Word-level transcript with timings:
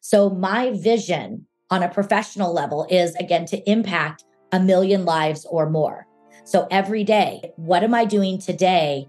So 0.00 0.30
my 0.30 0.72
vision 0.72 1.46
on 1.70 1.82
a 1.82 1.88
professional 1.88 2.52
level 2.52 2.86
is 2.90 3.14
again 3.16 3.44
to 3.46 3.70
impact 3.70 4.24
a 4.50 4.58
million 4.58 5.04
lives 5.04 5.46
or 5.48 5.68
more. 5.68 6.06
So 6.44 6.66
every 6.70 7.04
day, 7.04 7.52
what 7.56 7.84
am 7.84 7.94
I 7.94 8.04
doing 8.06 8.38
today 8.38 9.08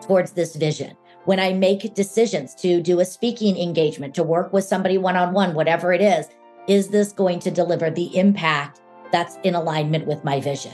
towards 0.00 0.32
this 0.32 0.56
vision? 0.56 0.96
When 1.26 1.38
I 1.38 1.52
make 1.52 1.94
decisions 1.94 2.54
to 2.56 2.82
do 2.82 2.98
a 2.98 3.04
speaking 3.04 3.56
engagement, 3.56 4.14
to 4.16 4.24
work 4.24 4.52
with 4.52 4.64
somebody 4.64 4.98
one 4.98 5.16
on 5.16 5.32
one, 5.32 5.54
whatever 5.54 5.92
it 5.92 6.00
is, 6.00 6.28
is 6.66 6.88
this 6.88 7.12
going 7.12 7.38
to 7.40 7.50
deliver 7.50 7.90
the 7.90 8.16
impact 8.16 8.80
that's 9.12 9.36
in 9.44 9.54
alignment 9.54 10.06
with 10.06 10.24
my 10.24 10.40
vision? 10.40 10.72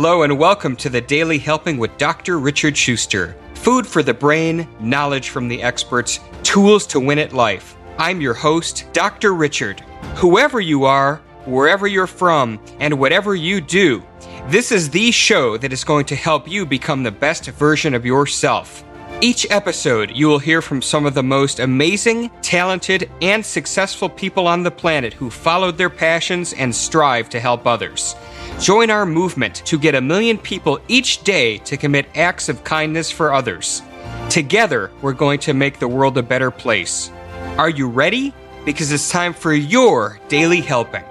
Hello 0.00 0.22
and 0.22 0.38
welcome 0.38 0.76
to 0.76 0.88
the 0.88 1.00
Daily 1.00 1.38
Helping 1.38 1.76
with 1.76 1.98
Dr. 1.98 2.38
Richard 2.38 2.76
Schuster. 2.76 3.34
Food 3.54 3.84
for 3.84 4.00
the 4.00 4.14
brain, 4.14 4.68
knowledge 4.78 5.30
from 5.30 5.48
the 5.48 5.60
experts, 5.60 6.20
tools 6.44 6.86
to 6.86 7.00
win 7.00 7.18
at 7.18 7.32
life. 7.32 7.76
I'm 7.98 8.20
your 8.20 8.32
host, 8.32 8.86
Dr. 8.92 9.34
Richard. 9.34 9.80
Whoever 10.14 10.60
you 10.60 10.84
are, 10.84 11.16
wherever 11.46 11.88
you're 11.88 12.06
from, 12.06 12.60
and 12.78 12.96
whatever 12.96 13.34
you 13.34 13.60
do, 13.60 14.04
this 14.46 14.70
is 14.70 14.88
the 14.88 15.10
show 15.10 15.56
that 15.56 15.72
is 15.72 15.82
going 15.82 16.04
to 16.04 16.14
help 16.14 16.46
you 16.46 16.64
become 16.64 17.02
the 17.02 17.10
best 17.10 17.46
version 17.46 17.92
of 17.92 18.06
yourself. 18.06 18.84
Each 19.20 19.50
episode, 19.50 20.12
you 20.14 20.28
will 20.28 20.38
hear 20.38 20.62
from 20.62 20.80
some 20.80 21.04
of 21.04 21.12
the 21.12 21.24
most 21.24 21.58
amazing, 21.58 22.30
talented, 22.40 23.10
and 23.20 23.44
successful 23.44 24.08
people 24.08 24.46
on 24.46 24.62
the 24.62 24.70
planet 24.70 25.12
who 25.12 25.28
followed 25.28 25.76
their 25.76 25.90
passions 25.90 26.52
and 26.52 26.72
strive 26.72 27.28
to 27.30 27.40
help 27.40 27.66
others. 27.66 28.14
Join 28.60 28.90
our 28.90 29.04
movement 29.04 29.56
to 29.66 29.76
get 29.76 29.96
a 29.96 30.00
million 30.00 30.38
people 30.38 30.78
each 30.86 31.24
day 31.24 31.58
to 31.58 31.76
commit 31.76 32.06
acts 32.14 32.48
of 32.48 32.62
kindness 32.62 33.10
for 33.10 33.34
others. 33.34 33.82
Together, 34.30 34.92
we're 35.02 35.14
going 35.14 35.40
to 35.40 35.52
make 35.52 35.80
the 35.80 35.88
world 35.88 36.16
a 36.16 36.22
better 36.22 36.52
place. 36.52 37.10
Are 37.56 37.70
you 37.70 37.88
ready? 37.88 38.32
Because 38.64 38.92
it's 38.92 39.10
time 39.10 39.34
for 39.34 39.52
your 39.52 40.20
daily 40.28 40.60
helping. 40.60 41.07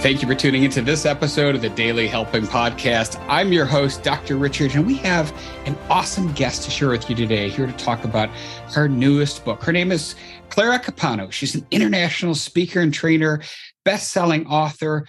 Thank 0.00 0.22
you 0.22 0.28
for 0.28 0.34
tuning 0.36 0.62
into 0.62 0.82
this 0.82 1.04
episode 1.04 1.56
of 1.56 1.62
the 1.62 1.70
Daily 1.70 2.06
Helping 2.06 2.44
Podcast. 2.44 3.20
I'm 3.28 3.52
your 3.52 3.64
host, 3.64 4.04
Dr. 4.04 4.36
Richard, 4.36 4.74
and 4.74 4.86
we 4.86 4.94
have 4.98 5.34
an 5.64 5.76
awesome 5.90 6.32
guest 6.34 6.62
to 6.62 6.70
share 6.70 6.90
with 6.90 7.10
you 7.10 7.16
today, 7.16 7.48
here 7.48 7.66
to 7.66 7.72
talk 7.72 8.04
about 8.04 8.28
her 8.72 8.88
newest 8.88 9.44
book. 9.44 9.64
Her 9.64 9.72
name 9.72 9.90
is 9.90 10.14
Clara 10.50 10.78
Capano. 10.78 11.30
She's 11.30 11.56
an 11.56 11.66
international 11.72 12.36
speaker 12.36 12.78
and 12.80 12.94
trainer 12.94 13.42
best-selling 13.84 14.46
author, 14.46 15.08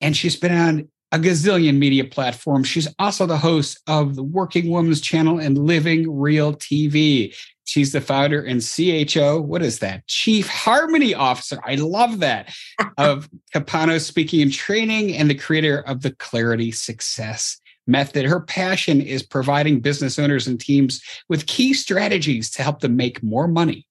and 0.00 0.16
she's 0.16 0.36
been 0.36 0.52
on 0.52 0.88
a 1.10 1.18
gazillion 1.18 1.78
media 1.78 2.04
platforms. 2.04 2.68
She's 2.68 2.88
also 2.98 3.26
the 3.26 3.38
host 3.38 3.80
of 3.88 4.14
the 4.14 4.22
Working 4.22 4.70
Woman's 4.70 5.00
Channel 5.00 5.40
and 5.40 5.58
Living 5.58 6.14
Real 6.14 6.52
TV. 6.54 7.34
She's 7.66 7.92
the 7.92 8.00
founder 8.00 8.42
and 8.42 8.62
CHO. 8.62 9.40
What 9.40 9.60
is 9.60 9.80
that? 9.80 10.06
Chief 10.06 10.46
Harmony 10.46 11.14
Officer. 11.14 11.60
I 11.64 11.74
love 11.74 12.20
that. 12.20 12.54
of 12.98 13.28
Capano 13.52 13.98
Speaking 13.98 14.40
and 14.40 14.52
Training 14.52 15.14
and 15.14 15.28
the 15.28 15.34
creator 15.34 15.80
of 15.80 16.02
the 16.02 16.12
Clarity 16.12 16.70
Success 16.70 17.60
Method. 17.86 18.24
Her 18.24 18.40
passion 18.40 19.00
is 19.00 19.22
providing 19.22 19.80
business 19.80 20.18
owners 20.18 20.46
and 20.46 20.58
teams 20.58 21.02
with 21.28 21.46
key 21.46 21.74
strategies 21.74 22.50
to 22.52 22.62
help 22.62 22.80
them 22.80 22.96
make 22.96 23.22
more 23.22 23.48
money 23.48 23.86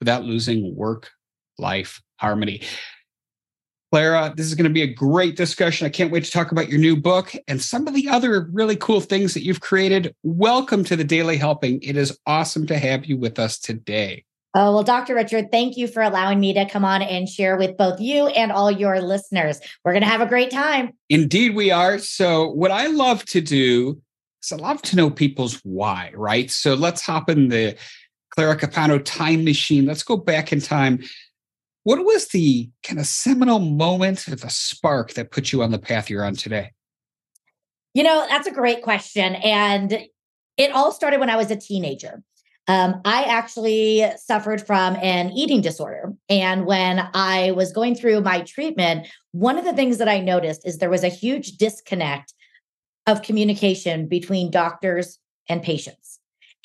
without 0.00 0.24
losing 0.24 0.74
work 0.74 1.10
life 1.58 2.02
harmony. 2.16 2.62
Clara, 3.90 4.34
this 4.36 4.44
is 4.44 4.54
going 4.54 4.64
to 4.64 4.70
be 4.70 4.82
a 4.82 4.92
great 4.92 5.34
discussion. 5.34 5.86
I 5.86 5.90
can't 5.90 6.12
wait 6.12 6.22
to 6.24 6.30
talk 6.30 6.52
about 6.52 6.68
your 6.68 6.78
new 6.78 6.94
book 6.94 7.32
and 7.46 7.62
some 7.62 7.88
of 7.88 7.94
the 7.94 8.06
other 8.10 8.46
really 8.52 8.76
cool 8.76 9.00
things 9.00 9.32
that 9.32 9.44
you've 9.44 9.62
created. 9.62 10.14
Welcome 10.22 10.84
to 10.84 10.96
the 10.96 11.04
Daily 11.04 11.38
Helping. 11.38 11.80
It 11.82 11.96
is 11.96 12.18
awesome 12.26 12.66
to 12.66 12.78
have 12.78 13.06
you 13.06 13.16
with 13.16 13.38
us 13.38 13.58
today. 13.58 14.26
Oh, 14.54 14.74
well, 14.74 14.82
Dr. 14.82 15.14
Richard, 15.14 15.50
thank 15.50 15.78
you 15.78 15.88
for 15.88 16.02
allowing 16.02 16.38
me 16.38 16.52
to 16.52 16.68
come 16.68 16.84
on 16.84 17.00
and 17.00 17.26
share 17.26 17.56
with 17.56 17.78
both 17.78 17.98
you 17.98 18.26
and 18.26 18.52
all 18.52 18.70
your 18.70 19.00
listeners. 19.00 19.58
We're 19.84 19.92
going 19.92 20.02
to 20.02 20.08
have 20.08 20.20
a 20.20 20.26
great 20.26 20.50
time. 20.50 20.92
Indeed, 21.08 21.54
we 21.54 21.70
are. 21.70 21.98
So, 21.98 22.50
what 22.50 22.70
I 22.70 22.88
love 22.88 23.24
to 23.26 23.40
do 23.40 24.02
is 24.42 24.52
I 24.52 24.56
love 24.56 24.82
to 24.82 24.96
know 24.96 25.08
people's 25.08 25.60
why, 25.64 26.12
right? 26.14 26.50
So, 26.50 26.74
let's 26.74 27.00
hop 27.00 27.30
in 27.30 27.48
the 27.48 27.74
Clara 28.30 28.56
Capano 28.56 28.98
time 28.98 29.44
machine. 29.44 29.86
Let's 29.86 30.02
go 30.02 30.18
back 30.18 30.52
in 30.52 30.60
time 30.60 31.00
what 31.88 32.04
was 32.04 32.28
the 32.28 32.68
kind 32.82 33.00
of 33.00 33.06
seminal 33.06 33.60
moment 33.60 34.26
the 34.26 34.50
spark 34.50 35.14
that 35.14 35.30
put 35.30 35.52
you 35.52 35.62
on 35.62 35.70
the 35.70 35.78
path 35.78 36.10
you're 36.10 36.22
on 36.22 36.34
today? 36.34 36.72
You 37.94 38.02
know, 38.02 38.26
that's 38.28 38.46
a 38.46 38.50
great 38.50 38.82
question. 38.82 39.36
And 39.36 40.06
it 40.58 40.70
all 40.72 40.92
started 40.92 41.18
when 41.18 41.30
I 41.30 41.36
was 41.36 41.50
a 41.50 41.56
teenager. 41.56 42.22
Um, 42.66 43.00
I 43.06 43.22
actually 43.22 44.04
suffered 44.18 44.66
from 44.66 44.96
an 44.96 45.30
eating 45.30 45.62
disorder. 45.62 46.12
And 46.28 46.66
when 46.66 47.08
I 47.14 47.52
was 47.52 47.72
going 47.72 47.94
through 47.94 48.20
my 48.20 48.42
treatment, 48.42 49.08
one 49.32 49.56
of 49.56 49.64
the 49.64 49.72
things 49.72 49.96
that 49.96 50.10
I 50.10 50.20
noticed 50.20 50.66
is 50.66 50.76
there 50.76 50.90
was 50.90 51.04
a 51.04 51.08
huge 51.08 51.52
disconnect 51.52 52.34
of 53.06 53.22
communication 53.22 54.08
between 54.08 54.50
doctors 54.50 55.18
and 55.48 55.62
patients. 55.62 56.07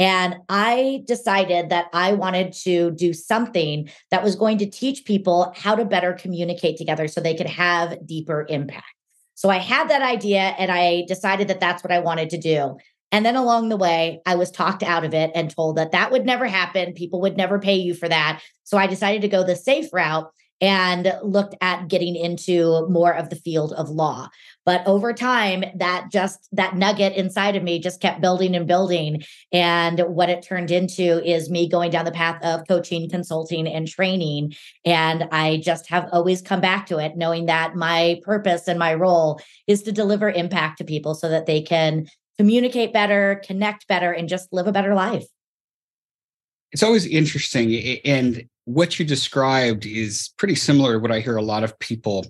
And 0.03 0.36
I 0.50 1.02
decided 1.08 1.69
that 1.69 1.86
I 1.94 2.12
wanted 2.12 2.52
to 2.64 2.91
do 2.91 3.14
something 3.14 3.90
that 4.12 4.22
was 4.22 4.36
going 4.36 4.58
to 4.58 4.69
teach 4.69 5.06
people 5.06 5.53
how 5.56 5.75
to 5.75 5.86
better 5.86 6.12
communicate 6.12 6.75
together 6.75 7.08
so 7.08 7.22
they 7.22 7.34
could 7.34 7.47
have 7.47 8.06
deeper 8.06 8.46
impact. 8.50 8.84
So 9.36 9.50
I 9.50 9.59
had 9.59 9.90
that 9.90 10.02
idea 10.02 10.56
and 10.59 10.69
I 10.69 11.06
decided 11.08 11.47
that 11.47 11.62
that's 11.62 11.86
what 11.86 11.94
I 11.94 12.00
wanted 12.00 12.30
to 12.31 12.38
do. 12.38 12.75
And 13.13 13.25
then 13.25 13.38
along 13.38 13.69
the 13.69 13.78
way, 13.78 14.19
I 14.25 14.36
was 14.36 14.52
talked 14.52 14.84
out 14.84 15.06
of 15.06 15.13
it 15.13 15.31
and 15.34 15.50
told 15.50 15.78
that 15.78 15.94
that 15.94 16.12
would 16.12 16.25
never 16.25 16.47
happen. 16.47 16.92
People 16.92 17.22
would 17.22 17.38
never 17.38 17.58
pay 17.58 17.75
you 17.75 17.94
for 17.94 18.09
that. 18.09 18.42
So 18.66 18.78
I 18.78 18.88
decided 18.88 19.22
to 19.22 19.30
go 19.30 19.46
the 19.46 19.56
safe 19.56 19.88
route 19.94 20.30
and 20.59 21.13
looked 21.24 21.56
at 21.62 21.88
getting 21.88 22.18
into 22.18 22.88
more 22.90 23.13
of 23.13 23.30
the 23.30 23.38
field 23.38 23.72
of 23.72 23.90
law. 23.90 24.28
But 24.66 24.85
over 24.88 25.13
time, 25.13 25.63
that 25.75 26.07
just 26.12 26.47
that 26.53 26.75
nugget 26.75 27.13
inside 27.13 27.56
of 27.56 27.63
me 27.63 27.79
just 27.79 28.00
kept 28.00 28.22
building 28.22 28.56
and 28.56 28.66
building. 28.66 29.24
And 29.51 30.00
what 30.00 30.29
it 30.29 30.41
turned 30.41 30.72
into 30.72 31.22
is 31.24 31.50
me 31.50 31.68
going 31.68 31.91
down 31.91 32.06
the 32.06 32.12
path 32.12 32.41
of 32.44 32.68
coaching, 32.68 33.09
consulting, 33.09 33.68
and 33.68 33.88
training. 33.88 34.53
And 34.85 35.28
I 35.31 35.57
just 35.57 35.90
have 35.90 36.07
always 36.12 36.41
come 36.41 36.62
back 36.62 36.85
to 36.88 36.97
it, 36.97 37.18
knowing 37.18 37.47
that 37.47 37.75
my 37.75 38.22
purpose 38.24 38.68
and 38.68 38.79
my 38.79 38.94
role 38.94 39.41
is 39.68 39.84
to 39.84 39.91
deliver 39.91 40.29
impact 40.29 40.78
to 40.78 40.85
people 40.85 41.13
so 41.13 41.30
that 41.30 41.45
they 41.45 41.62
can 41.62 42.07
communicate 42.38 42.94
better, 42.94 43.41
connect 43.45 43.88
better, 43.88 44.12
and 44.12 44.30
just 44.30 44.51
live 44.53 44.68
a 44.68 44.72
better 44.72 44.95
life. 44.95 45.25
It's 46.72 46.84
always 46.84 47.06
interesting. 47.06 48.00
And 48.06 48.45
what 48.66 48.97
you 48.97 49.06
described 49.06 49.85
is 49.85 50.34
pretty 50.38 50.56
similar 50.56 50.94
to 50.94 51.00
what 51.00 51.12
I 51.12 51.19
hear 51.19 51.35
a 51.35 51.44
lot 51.44 51.63
of 51.63 51.78
people 51.78 52.25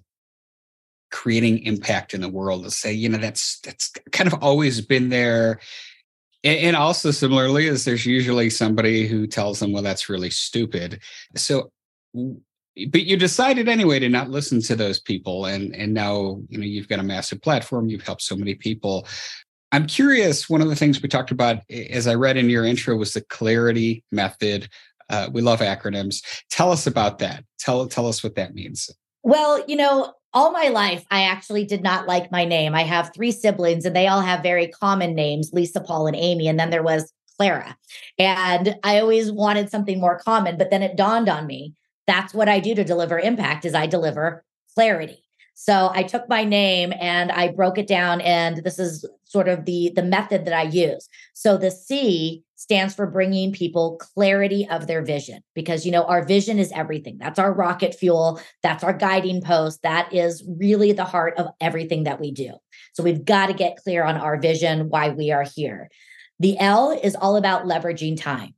creating 1.14 1.60
impact 1.60 2.14
in 2.14 2.20
the 2.20 2.28
world 2.28 2.66
to 2.66 2.72
say, 2.72 2.92
you 2.92 3.08
know, 3.08 3.18
that's 3.18 3.60
that's 3.62 3.90
kind 4.12 4.28
of 4.28 4.42
always 4.42 4.82
been 4.82 5.10
there. 5.10 5.60
And, 6.46 6.76
also 6.76 7.12
similarly, 7.12 7.68
is 7.68 7.86
there's 7.86 8.06
usually 8.06 8.50
somebody 8.50 9.08
who 9.08 9.28
tells 9.28 9.62
them, 9.62 9.72
well, 9.72 9.82
that's 9.82 10.10
really 10.10 10.30
stupid. 10.30 11.00
So 11.38 11.72
but 12.14 13.04
you 13.04 13.16
decided 13.16 13.70
anyway 13.70 14.00
to 14.00 14.10
not 14.10 14.30
listen 14.30 14.60
to 14.60 14.76
those 14.76 15.00
people 15.00 15.46
and 15.46 15.76
and 15.76 15.94
now 15.94 16.42
you 16.50 16.58
know 16.58 16.66
you've 16.66 16.90
got 16.90 17.00
a 17.00 17.04
massive 17.04 17.40
platform 17.42 17.88
you've 17.88 18.02
helped 18.02 18.24
so 18.24 18.36
many 18.36 18.56
people 18.56 19.08
i'm 19.72 19.86
curious 19.86 20.50
one 20.50 20.60
of 20.60 20.70
the 20.70 20.76
things 20.76 21.00
we 21.00 21.08
talked 21.08 21.30
about 21.30 21.58
as 21.70 22.08
i 22.08 22.16
read 22.16 22.36
in 22.36 22.50
your 22.50 22.66
intro 22.66 22.96
was 22.96 23.14
the 23.14 23.22
clarity 23.22 24.04
method 24.12 24.68
uh, 25.10 25.30
we 25.32 25.42
love 25.42 25.60
acronyms. 25.60 26.24
Tell 26.50 26.72
us 26.72 26.88
about 26.88 27.20
that. 27.20 27.44
Tell 27.60 27.88
tell 27.88 28.08
us 28.08 28.24
what 28.24 28.36
that 28.36 28.54
means. 28.54 28.90
Well, 29.22 29.64
you 29.68 29.76
know, 29.76 30.14
all 30.34 30.52
my 30.52 30.70
life, 30.70 31.06
I 31.12 31.24
actually 31.24 31.66
did 31.66 31.84
not 31.84 32.08
like 32.08 32.32
my 32.32 32.46
name. 32.46 32.74
I 32.76 32.84
have 32.84 33.14
three 33.14 33.32
siblings, 33.32 33.86
and 33.86 33.96
they 33.96 34.08
all 34.08 34.22
have 34.22 34.42
very 34.44 34.68
common 34.68 35.16
names: 35.16 35.52
Lisa, 35.54 35.82
Paul, 35.82 36.08
and 36.08 36.16
Amy. 36.16 36.48
And 36.48 36.60
then 36.60 36.70
there 36.70 36.84
was 36.84 37.14
Clara, 37.38 37.78
and 38.18 38.76
I 38.84 39.00
always 39.00 39.32
wanted 39.32 39.70
something 39.70 40.00
more 40.00 40.20
common. 40.20 40.58
But 40.58 40.70
then 40.70 40.84
it 40.84 40.96
dawned 40.98 41.30
on 41.30 41.48
me 41.48 41.74
that's 42.08 42.34
what 42.34 42.50
I 42.50 42.60
do 42.60 42.76
to 42.76 42.84
deliver 42.84 43.20
impact: 43.20 43.66
is 43.66 43.74
I 43.74 43.88
deliver 43.88 44.44
clarity. 44.74 45.24
So 45.56 45.92
I 45.94 46.04
took 46.04 46.28
my 46.28 46.44
name 46.44 46.94
and 47.00 47.32
I 47.32 47.50
broke 47.50 47.78
it 47.78 47.88
down, 47.88 48.22
and 48.22 48.58
this 48.64 48.80
is 48.80 49.06
sort 49.24 49.48
of 49.48 49.66
the 49.66 49.92
the 49.96 50.04
method 50.04 50.46
that 50.46 50.54
I 50.54 50.64
use. 50.64 51.08
So 51.34 51.58
the 51.58 51.72
C 51.72 52.44
stands 52.64 52.96
for 52.96 53.06
bringing 53.06 53.52
people 53.52 53.98
clarity 53.98 54.66
of 54.70 54.88
their 54.88 55.02
vision 55.02 55.44
because 55.54 55.86
you 55.86 55.92
know 55.92 56.06
our 56.06 56.24
vision 56.24 56.60
is 56.60 56.72
everything. 56.72 57.18
That's 57.18 57.38
our 57.38 57.52
rocket 57.52 57.94
fuel, 57.94 58.40
that's 58.62 58.86
our 58.86 58.94
guiding 58.94 59.42
post, 59.42 59.82
that 59.84 60.14
is 60.14 60.42
really 60.48 60.94
the 60.94 61.04
heart 61.04 61.34
of 61.38 61.48
everything 61.60 62.06
that 62.06 62.22
we 62.22 62.32
do. 62.32 62.54
So 62.94 63.04
we've 63.04 63.26
got 63.26 63.48
to 63.48 63.54
get 63.54 63.76
clear 63.84 64.06
on 64.06 64.16
our 64.16 64.40
vision, 64.40 64.88
why 64.88 65.10
we 65.10 65.30
are 65.30 65.44
here. 65.44 65.90
The 66.40 66.58
L 66.58 66.92
is 66.92 67.16
all 67.16 67.36
about 67.36 67.66
leveraging 67.66 68.18
time. 68.18 68.56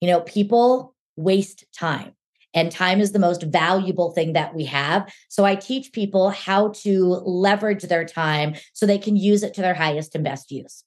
You 0.00 0.08
know, 0.08 0.22
people 0.22 0.94
waste 1.16 1.66
time 1.78 2.14
and 2.54 2.72
time 2.72 3.02
is 3.02 3.12
the 3.12 3.18
most 3.18 3.42
valuable 3.42 4.12
thing 4.12 4.32
that 4.32 4.54
we 4.54 4.64
have. 4.64 5.12
So 5.28 5.44
I 5.44 5.56
teach 5.56 5.92
people 5.92 6.30
how 6.30 6.68
to 6.68 7.04
leverage 7.04 7.82
their 7.82 8.06
time 8.06 8.54
so 8.72 8.86
they 8.86 8.96
can 8.96 9.16
use 9.16 9.42
it 9.42 9.52
to 9.54 9.60
their 9.60 9.74
highest 9.74 10.14
and 10.14 10.24
best 10.24 10.50
use. 10.50 10.84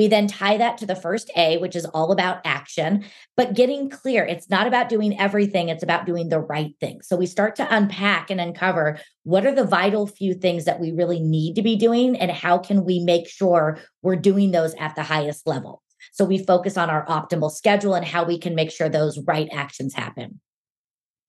We 0.00 0.08
then 0.08 0.28
tie 0.28 0.56
that 0.56 0.78
to 0.78 0.86
the 0.86 0.96
first 0.96 1.30
A, 1.36 1.58
which 1.58 1.76
is 1.76 1.84
all 1.84 2.10
about 2.10 2.40
action, 2.46 3.04
but 3.36 3.52
getting 3.52 3.90
clear. 3.90 4.24
It's 4.24 4.48
not 4.48 4.66
about 4.66 4.88
doing 4.88 5.20
everything, 5.20 5.68
it's 5.68 5.82
about 5.82 6.06
doing 6.06 6.30
the 6.30 6.40
right 6.40 6.72
thing. 6.80 7.02
So 7.02 7.16
we 7.16 7.26
start 7.26 7.54
to 7.56 7.68
unpack 7.68 8.30
and 8.30 8.40
uncover 8.40 8.98
what 9.24 9.44
are 9.44 9.54
the 9.54 9.66
vital 9.66 10.06
few 10.06 10.32
things 10.32 10.64
that 10.64 10.80
we 10.80 10.90
really 10.90 11.20
need 11.20 11.54
to 11.56 11.62
be 11.62 11.76
doing 11.76 12.16
and 12.16 12.30
how 12.30 12.56
can 12.56 12.86
we 12.86 13.00
make 13.00 13.28
sure 13.28 13.78
we're 14.00 14.16
doing 14.16 14.52
those 14.52 14.74
at 14.80 14.96
the 14.96 15.02
highest 15.02 15.46
level. 15.46 15.82
So 16.12 16.24
we 16.24 16.42
focus 16.42 16.78
on 16.78 16.88
our 16.88 17.04
optimal 17.04 17.50
schedule 17.50 17.92
and 17.92 18.06
how 18.06 18.24
we 18.24 18.38
can 18.38 18.54
make 18.54 18.70
sure 18.70 18.88
those 18.88 19.18
right 19.26 19.50
actions 19.52 19.92
happen. 19.92 20.40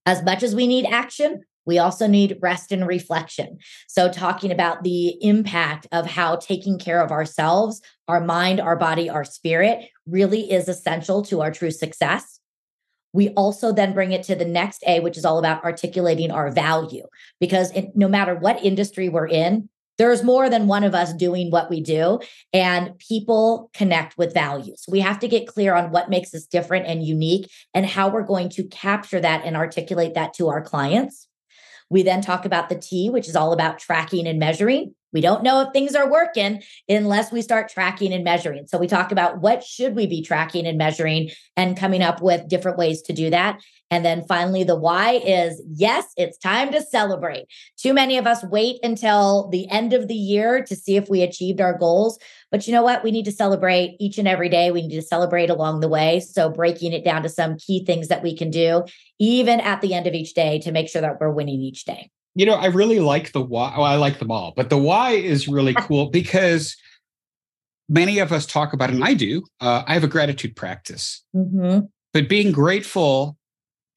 As 0.05 0.23
much 0.23 0.43
as 0.43 0.55
we 0.55 0.65
need 0.65 0.85
action, 0.85 1.43
we 1.65 1.77
also 1.77 2.07
need 2.07 2.37
rest 2.41 2.71
and 2.71 2.87
reflection. 2.87 3.59
So, 3.87 4.09
talking 4.09 4.51
about 4.51 4.83
the 4.83 5.23
impact 5.23 5.87
of 5.91 6.07
how 6.07 6.37
taking 6.37 6.79
care 6.79 7.01
of 7.01 7.11
ourselves, 7.11 7.81
our 8.11 8.21
mind, 8.21 8.59
our 8.59 8.75
body, 8.75 9.09
our 9.09 9.23
spirit 9.23 9.89
really 10.05 10.51
is 10.51 10.67
essential 10.67 11.23
to 11.23 11.41
our 11.41 11.51
true 11.51 11.71
success. 11.71 12.39
We 13.13 13.29
also 13.29 13.71
then 13.73 13.93
bring 13.93 14.11
it 14.11 14.23
to 14.23 14.35
the 14.35 14.45
next 14.45 14.83
A, 14.85 14.99
which 14.99 15.17
is 15.17 15.25
all 15.25 15.39
about 15.39 15.63
articulating 15.63 16.31
our 16.31 16.51
value. 16.51 17.05
Because 17.39 17.71
it, 17.71 17.95
no 17.95 18.07
matter 18.07 18.35
what 18.35 18.63
industry 18.63 19.09
we're 19.09 19.27
in, 19.27 19.69
there's 19.97 20.23
more 20.23 20.49
than 20.49 20.67
one 20.67 20.83
of 20.83 20.95
us 20.95 21.13
doing 21.13 21.51
what 21.51 21.69
we 21.69 21.81
do, 21.81 22.19
and 22.53 22.97
people 22.97 23.69
connect 23.73 24.17
with 24.17 24.33
values. 24.33 24.83
We 24.87 24.99
have 25.01 25.19
to 25.19 25.27
get 25.27 25.47
clear 25.47 25.75
on 25.75 25.91
what 25.91 26.09
makes 26.09 26.33
us 26.33 26.45
different 26.45 26.87
and 26.87 27.03
unique 27.05 27.51
and 27.73 27.85
how 27.85 28.09
we're 28.09 28.23
going 28.23 28.49
to 28.51 28.63
capture 28.63 29.19
that 29.19 29.45
and 29.45 29.55
articulate 29.55 30.15
that 30.15 30.33
to 30.35 30.47
our 30.47 30.61
clients. 30.61 31.27
We 31.89 32.03
then 32.03 32.21
talk 32.21 32.45
about 32.45 32.69
the 32.69 32.79
T, 32.79 33.09
which 33.09 33.27
is 33.27 33.35
all 33.35 33.53
about 33.53 33.77
tracking 33.77 34.25
and 34.25 34.39
measuring. 34.39 34.95
We 35.13 35.21
don't 35.21 35.43
know 35.43 35.61
if 35.61 35.73
things 35.73 35.95
are 35.95 36.09
working 36.09 36.61
unless 36.87 37.31
we 37.31 37.41
start 37.41 37.69
tracking 37.69 38.13
and 38.13 38.23
measuring. 38.23 38.67
So 38.67 38.77
we 38.77 38.87
talk 38.87 39.11
about 39.11 39.41
what 39.41 39.63
should 39.63 39.95
we 39.95 40.07
be 40.07 40.21
tracking 40.21 40.65
and 40.65 40.77
measuring 40.77 41.31
and 41.57 41.77
coming 41.77 42.01
up 42.01 42.21
with 42.21 42.47
different 42.47 42.77
ways 42.77 43.01
to 43.03 43.13
do 43.13 43.29
that. 43.29 43.59
And 43.91 44.05
then 44.05 44.23
finally, 44.25 44.63
the 44.63 44.77
Y 44.77 45.21
is 45.25 45.61
yes, 45.69 46.05
it's 46.15 46.37
time 46.37 46.71
to 46.71 46.81
celebrate. 46.81 47.47
Too 47.77 47.93
many 47.93 48.17
of 48.17 48.25
us 48.25 48.41
wait 48.45 48.79
until 48.83 49.49
the 49.49 49.69
end 49.69 49.91
of 49.91 50.07
the 50.07 50.15
year 50.15 50.63
to 50.63 50.75
see 50.77 50.95
if 50.95 51.09
we 51.09 51.21
achieved 51.21 51.59
our 51.59 51.77
goals. 51.77 52.17
But 52.51 52.65
you 52.65 52.73
know 52.73 52.83
what? 52.83 53.03
We 53.03 53.11
need 53.11 53.25
to 53.25 53.33
celebrate 53.33 53.97
each 53.99 54.17
and 54.17 54.29
every 54.29 54.47
day. 54.47 54.71
We 54.71 54.87
need 54.87 54.95
to 54.95 55.01
celebrate 55.01 55.49
along 55.49 55.81
the 55.81 55.89
way. 55.89 56.21
So, 56.21 56.49
breaking 56.49 56.93
it 56.93 57.03
down 57.03 57.23
to 57.23 57.29
some 57.29 57.57
key 57.57 57.83
things 57.85 58.07
that 58.07 58.23
we 58.23 58.35
can 58.35 58.49
do, 58.49 58.85
even 59.19 59.59
at 59.59 59.81
the 59.81 59.93
end 59.93 60.07
of 60.07 60.13
each 60.13 60.33
day, 60.33 60.59
to 60.59 60.71
make 60.71 60.87
sure 60.87 61.01
that 61.01 61.19
we're 61.19 61.29
winning 61.29 61.59
each 61.59 61.83
day. 61.83 62.09
You 62.35 62.45
know, 62.45 62.55
I 62.55 62.67
really 62.67 62.99
like 62.99 63.33
the 63.33 63.41
Y. 63.41 63.73
Well, 63.75 63.85
I 63.85 63.95
like 63.95 64.19
them 64.19 64.31
all, 64.31 64.53
but 64.55 64.69
the 64.69 64.77
Y 64.77 65.11
is 65.11 65.47
really 65.47 65.73
cool 65.77 66.09
because 66.09 66.75
many 67.89 68.19
of 68.19 68.31
us 68.31 68.45
talk 68.45 68.73
about, 68.73 68.89
and 68.89 69.03
I 69.03 69.13
do, 69.13 69.43
uh, 69.59 69.83
I 69.85 69.93
have 69.93 70.03
a 70.03 70.07
gratitude 70.07 70.55
practice. 70.55 71.23
Mm-hmm. 71.35 71.85
But 72.13 72.29
being 72.29 72.51
grateful 72.51 73.37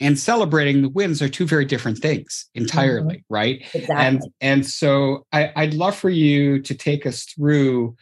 and 0.00 0.18
celebrating 0.18 0.82
the 0.82 0.88
wins 0.88 1.22
are 1.22 1.28
two 1.28 1.46
very 1.46 1.64
different 1.64 1.98
things 1.98 2.48
entirely 2.54 3.16
mm-hmm. 3.16 3.34
right 3.34 3.62
exactly. 3.74 3.96
and 3.96 4.22
and 4.40 4.66
so 4.66 5.24
I, 5.32 5.52
i'd 5.56 5.74
love 5.74 5.96
for 5.96 6.10
you 6.10 6.60
to 6.62 6.74
take 6.74 7.06
us 7.06 7.24
through 7.24 7.96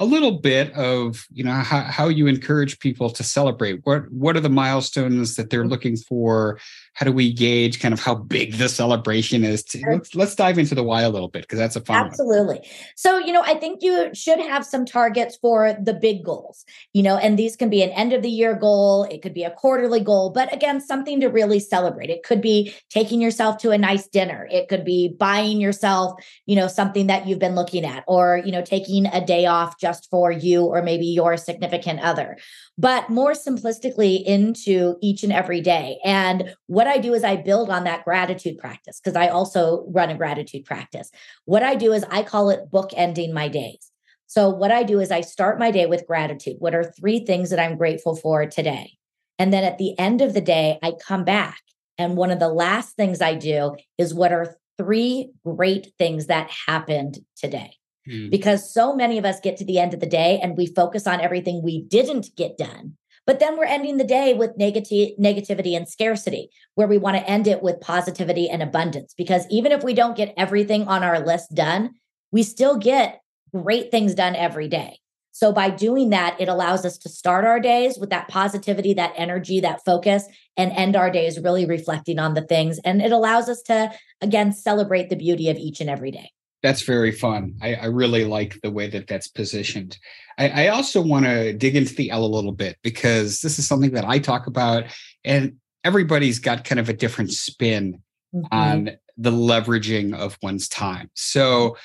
a 0.00 0.04
little 0.04 0.32
bit 0.32 0.72
of 0.74 1.26
you 1.32 1.42
know 1.42 1.52
how, 1.52 1.80
how 1.82 2.08
you 2.08 2.26
encourage 2.26 2.78
people 2.78 3.10
to 3.10 3.24
celebrate. 3.24 3.80
What 3.84 4.10
what 4.12 4.36
are 4.36 4.40
the 4.40 4.48
milestones 4.48 5.36
that 5.36 5.50
they're 5.50 5.66
looking 5.66 5.96
for? 5.96 6.58
How 6.94 7.06
do 7.06 7.12
we 7.12 7.32
gauge 7.32 7.80
kind 7.80 7.94
of 7.94 8.00
how 8.00 8.14
big 8.14 8.54
the 8.54 8.68
celebration 8.68 9.44
is? 9.44 9.62
To, 9.64 9.82
let's 9.90 10.14
let's 10.14 10.34
dive 10.34 10.58
into 10.58 10.74
the 10.74 10.82
Y 10.82 11.02
a 11.02 11.10
little 11.10 11.28
bit 11.28 11.42
because 11.42 11.58
that's 11.58 11.76
a 11.76 11.80
fun 11.80 12.06
absolutely. 12.06 12.56
One. 12.56 12.64
so 12.96 13.18
you 13.18 13.32
know 13.32 13.42
i 13.42 13.54
think 13.54 13.82
you 13.82 14.10
should 14.14 14.38
have 14.38 14.64
some 14.64 14.84
targets 14.84 15.36
for 15.36 15.74
the 15.80 15.94
big 15.94 16.24
goals 16.24 16.64
you 16.92 17.02
know 17.02 17.16
and 17.16 17.38
these 17.38 17.56
can 17.56 17.70
be 17.70 17.82
an 17.82 17.90
end 17.90 18.12
of 18.12 18.22
the 18.22 18.30
year 18.30 18.54
goal 18.54 19.04
it 19.04 19.22
could 19.22 19.34
be 19.34 19.44
a 19.44 19.50
quarterly 19.50 20.00
goal 20.00 20.30
but 20.30 20.52
again 20.52 20.80
something 20.80 21.20
to 21.20 21.28
really 21.28 21.60
celebrate. 21.60 22.10
It 22.10 22.22
could 22.22 22.40
be 22.40 22.74
taking 22.90 23.20
yourself 23.20 23.58
to 23.58 23.70
a 23.70 23.78
nice 23.78 24.06
dinner. 24.06 24.48
It 24.50 24.68
could 24.68 24.84
be 24.84 25.08
buying 25.08 25.60
yourself 25.60 26.20
you 26.46 26.56
know 26.56 26.68
something 26.68 27.06
that 27.08 27.26
you've 27.26 27.38
been 27.38 27.54
looking 27.54 27.84
at 27.84 28.04
or 28.06 28.42
you 28.44 28.52
know 28.52 28.62
taking 28.62 29.06
a 29.06 29.24
day 29.24 29.46
off 29.46 29.78
just 29.88 30.10
for 30.10 30.30
you 30.30 30.64
or 30.64 30.82
maybe 30.82 31.06
your 31.06 31.36
significant 31.36 32.00
other, 32.00 32.36
but 32.76 33.08
more 33.08 33.32
simplistically 33.32 34.22
into 34.24 34.96
each 35.00 35.22
and 35.22 35.32
every 35.32 35.60
day. 35.60 35.98
And 36.04 36.54
what 36.66 36.86
I 36.86 36.98
do 36.98 37.14
is 37.14 37.24
I 37.24 37.36
build 37.36 37.70
on 37.70 37.84
that 37.84 38.04
gratitude 38.04 38.58
practice 38.58 39.00
because 39.02 39.16
I 39.16 39.28
also 39.28 39.86
run 39.88 40.10
a 40.10 40.16
gratitude 40.16 40.66
practice. 40.66 41.10
What 41.46 41.62
I 41.62 41.74
do 41.74 41.92
is 41.92 42.04
I 42.10 42.22
call 42.22 42.50
it 42.50 42.70
bookending 42.70 43.32
my 43.32 43.48
days. 43.48 43.90
So, 44.26 44.50
what 44.50 44.70
I 44.70 44.82
do 44.82 45.00
is 45.00 45.10
I 45.10 45.22
start 45.22 45.58
my 45.58 45.70
day 45.70 45.86
with 45.86 46.06
gratitude. 46.06 46.56
What 46.58 46.74
are 46.74 46.84
three 46.84 47.20
things 47.20 47.48
that 47.48 47.58
I'm 47.58 47.78
grateful 47.78 48.14
for 48.14 48.44
today? 48.44 48.98
And 49.38 49.54
then 49.54 49.64
at 49.64 49.78
the 49.78 49.98
end 49.98 50.20
of 50.20 50.34
the 50.34 50.42
day, 50.42 50.78
I 50.82 50.92
come 51.06 51.24
back. 51.24 51.60
And 51.96 52.14
one 52.14 52.30
of 52.30 52.38
the 52.38 52.50
last 52.50 52.94
things 52.94 53.22
I 53.22 53.34
do 53.34 53.76
is 53.96 54.12
what 54.12 54.32
are 54.32 54.56
three 54.76 55.30
great 55.44 55.92
things 55.98 56.26
that 56.26 56.50
happened 56.66 57.20
today? 57.36 57.77
Mm. 58.08 58.30
because 58.30 58.72
so 58.72 58.94
many 58.94 59.18
of 59.18 59.24
us 59.24 59.40
get 59.40 59.56
to 59.58 59.64
the 59.64 59.78
end 59.78 59.94
of 59.94 60.00
the 60.00 60.06
day 60.06 60.38
and 60.42 60.56
we 60.56 60.66
focus 60.66 61.06
on 61.06 61.20
everything 61.20 61.62
we 61.62 61.82
didn't 61.82 62.28
get 62.36 62.56
done. 62.56 62.96
But 63.26 63.40
then 63.40 63.58
we're 63.58 63.66
ending 63.66 63.98
the 63.98 64.04
day 64.04 64.32
with 64.32 64.56
negati- 64.56 65.18
negativity 65.18 65.76
and 65.76 65.86
scarcity, 65.86 66.48
where 66.76 66.88
we 66.88 66.96
want 66.96 67.18
to 67.18 67.28
end 67.28 67.46
it 67.46 67.62
with 67.62 67.78
positivity 67.78 68.48
and 68.48 68.62
abundance. 68.62 69.12
Because 69.18 69.44
even 69.50 69.70
if 69.70 69.84
we 69.84 69.92
don't 69.92 70.16
get 70.16 70.32
everything 70.38 70.88
on 70.88 71.02
our 71.02 71.20
list 71.20 71.54
done, 71.54 71.90
we 72.32 72.42
still 72.42 72.78
get 72.78 73.20
great 73.54 73.90
things 73.90 74.14
done 74.14 74.34
every 74.34 74.66
day. 74.66 74.98
So 75.32 75.52
by 75.52 75.68
doing 75.68 76.08
that, 76.08 76.40
it 76.40 76.48
allows 76.48 76.86
us 76.86 76.96
to 76.98 77.10
start 77.10 77.44
our 77.44 77.60
days 77.60 77.98
with 77.98 78.08
that 78.10 78.28
positivity, 78.28 78.94
that 78.94 79.12
energy, 79.14 79.60
that 79.60 79.84
focus, 79.84 80.24
and 80.56 80.72
end 80.72 80.96
our 80.96 81.10
days 81.10 81.38
really 81.38 81.66
reflecting 81.66 82.18
on 82.18 82.32
the 82.32 82.42
things. 82.42 82.78
And 82.78 83.02
it 83.02 83.12
allows 83.12 83.50
us 83.50 83.60
to, 83.66 83.92
again, 84.22 84.52
celebrate 84.52 85.10
the 85.10 85.16
beauty 85.16 85.50
of 85.50 85.58
each 85.58 85.80
and 85.80 85.90
every 85.90 86.10
day 86.10 86.30
that's 86.62 86.82
very 86.82 87.12
fun. 87.12 87.54
I, 87.62 87.74
I, 87.74 87.84
really 87.86 88.24
like 88.24 88.60
the 88.62 88.70
way 88.70 88.88
that 88.88 89.06
that's 89.06 89.28
positioned. 89.28 89.96
I, 90.38 90.64
I 90.64 90.68
also 90.68 91.00
want 91.00 91.24
to 91.26 91.52
dig 91.52 91.76
into 91.76 91.94
the 91.94 92.10
L 92.10 92.24
a 92.24 92.26
little 92.26 92.52
bit 92.52 92.76
because 92.82 93.40
this 93.40 93.58
is 93.58 93.66
something 93.66 93.92
that 93.92 94.04
I 94.04 94.18
talk 94.18 94.46
about, 94.46 94.84
and 95.24 95.56
everybody's 95.84 96.38
got 96.38 96.64
kind 96.64 96.80
of 96.80 96.88
a 96.88 96.92
different 96.92 97.32
spin 97.32 98.02
mm-hmm. 98.34 98.46
on 98.50 98.90
the 99.16 99.30
leveraging 99.30 100.16
of 100.16 100.38
one's 100.42 100.68
time. 100.68 101.10
So, 101.14 101.76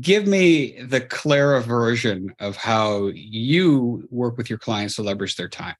give 0.00 0.26
me 0.26 0.80
the 0.80 1.00
Clara 1.00 1.60
version 1.60 2.34
of 2.38 2.56
how 2.56 3.10
you 3.14 4.06
work 4.10 4.36
with 4.36 4.48
your 4.48 4.58
clients 4.58 4.96
to 4.96 5.02
leverage 5.02 5.36
their 5.36 5.48
time. 5.48 5.74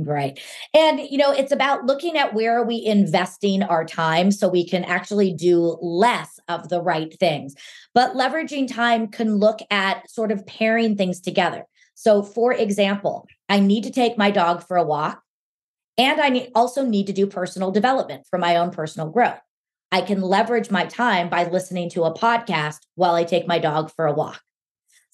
Right. 0.00 0.38
And, 0.74 1.00
you 1.00 1.18
know, 1.18 1.32
it's 1.32 1.50
about 1.50 1.86
looking 1.86 2.16
at 2.16 2.32
where 2.32 2.56
are 2.56 2.64
we 2.64 2.84
investing 2.84 3.64
our 3.64 3.84
time 3.84 4.30
so 4.30 4.48
we 4.48 4.64
can 4.64 4.84
actually 4.84 5.32
do 5.32 5.76
less 5.82 6.38
of 6.46 6.68
the 6.68 6.80
right 6.80 7.12
things. 7.18 7.56
But 7.94 8.14
leveraging 8.14 8.72
time 8.72 9.08
can 9.08 9.36
look 9.38 9.58
at 9.72 10.08
sort 10.08 10.30
of 10.30 10.46
pairing 10.46 10.96
things 10.96 11.20
together. 11.20 11.64
So, 11.94 12.22
for 12.22 12.52
example, 12.52 13.26
I 13.48 13.58
need 13.58 13.82
to 13.84 13.90
take 13.90 14.16
my 14.16 14.30
dog 14.30 14.64
for 14.64 14.76
a 14.76 14.84
walk, 14.84 15.20
and 15.96 16.20
I 16.20 16.28
need, 16.28 16.52
also 16.54 16.84
need 16.84 17.08
to 17.08 17.12
do 17.12 17.26
personal 17.26 17.72
development 17.72 18.24
for 18.30 18.38
my 18.38 18.54
own 18.54 18.70
personal 18.70 19.10
growth. 19.10 19.40
I 19.90 20.02
can 20.02 20.20
leverage 20.20 20.70
my 20.70 20.84
time 20.84 21.28
by 21.28 21.48
listening 21.48 21.90
to 21.90 22.04
a 22.04 22.14
podcast 22.14 22.78
while 22.94 23.16
I 23.16 23.24
take 23.24 23.48
my 23.48 23.58
dog 23.58 23.90
for 23.96 24.06
a 24.06 24.12
walk. 24.12 24.40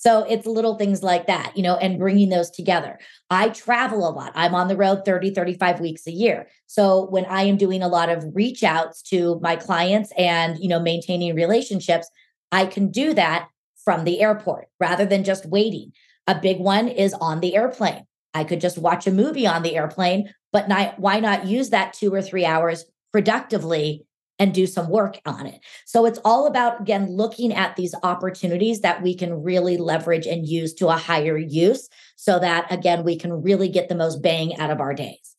So 0.04 0.22
it's 0.24 0.46
little 0.46 0.76
things 0.76 1.02
like 1.02 1.28
that, 1.28 1.56
you 1.56 1.62
know, 1.62 1.76
and 1.76 1.98
bringing 1.98 2.28
those 2.28 2.50
together. 2.50 2.98
I 3.30 3.48
travel 3.48 4.06
a 4.06 4.12
lot. 4.12 4.32
I'm 4.34 4.54
on 4.54 4.68
the 4.68 4.76
road 4.76 5.06
30, 5.06 5.30
35 5.30 5.80
weeks 5.80 6.06
a 6.06 6.10
year. 6.10 6.46
So 6.66 7.06
when 7.06 7.24
I 7.24 7.44
am 7.44 7.56
doing 7.56 7.82
a 7.82 7.88
lot 7.88 8.10
of 8.10 8.22
reach 8.34 8.62
outs 8.62 9.00
to 9.04 9.40
my 9.40 9.56
clients 9.56 10.12
and, 10.18 10.58
you 10.58 10.68
know, 10.68 10.78
maintaining 10.78 11.34
relationships, 11.34 12.06
I 12.52 12.66
can 12.66 12.90
do 12.90 13.14
that 13.14 13.48
from 13.82 14.04
the 14.04 14.20
airport 14.20 14.66
rather 14.78 15.06
than 15.06 15.24
just 15.24 15.46
waiting. 15.46 15.92
A 16.26 16.38
big 16.38 16.58
one 16.58 16.88
is 16.88 17.14
on 17.14 17.40
the 17.40 17.56
airplane. 17.56 18.04
I 18.34 18.44
could 18.44 18.60
just 18.60 18.76
watch 18.76 19.06
a 19.06 19.10
movie 19.10 19.46
on 19.46 19.62
the 19.62 19.74
airplane, 19.74 20.34
but 20.52 20.68
not, 20.68 20.98
why 20.98 21.18
not 21.20 21.46
use 21.46 21.70
that 21.70 21.94
two 21.94 22.12
or 22.12 22.20
three 22.20 22.44
hours 22.44 22.84
productively 23.10 24.04
and 24.38 24.52
do 24.52 24.66
some 24.66 24.88
work 24.88 25.20
on 25.26 25.46
it. 25.46 25.60
So 25.86 26.06
it's 26.06 26.18
all 26.24 26.46
about, 26.46 26.80
again, 26.80 27.10
looking 27.10 27.52
at 27.52 27.76
these 27.76 27.94
opportunities 28.02 28.80
that 28.80 29.02
we 29.02 29.14
can 29.14 29.42
really 29.42 29.76
leverage 29.76 30.26
and 30.26 30.46
use 30.46 30.74
to 30.74 30.88
a 30.88 30.96
higher 30.96 31.36
use 31.36 31.88
so 32.16 32.38
that, 32.40 32.70
again, 32.72 33.04
we 33.04 33.16
can 33.16 33.42
really 33.42 33.68
get 33.68 33.88
the 33.88 33.94
most 33.94 34.22
bang 34.22 34.58
out 34.58 34.70
of 34.70 34.80
our 34.80 34.94
days. 34.94 35.36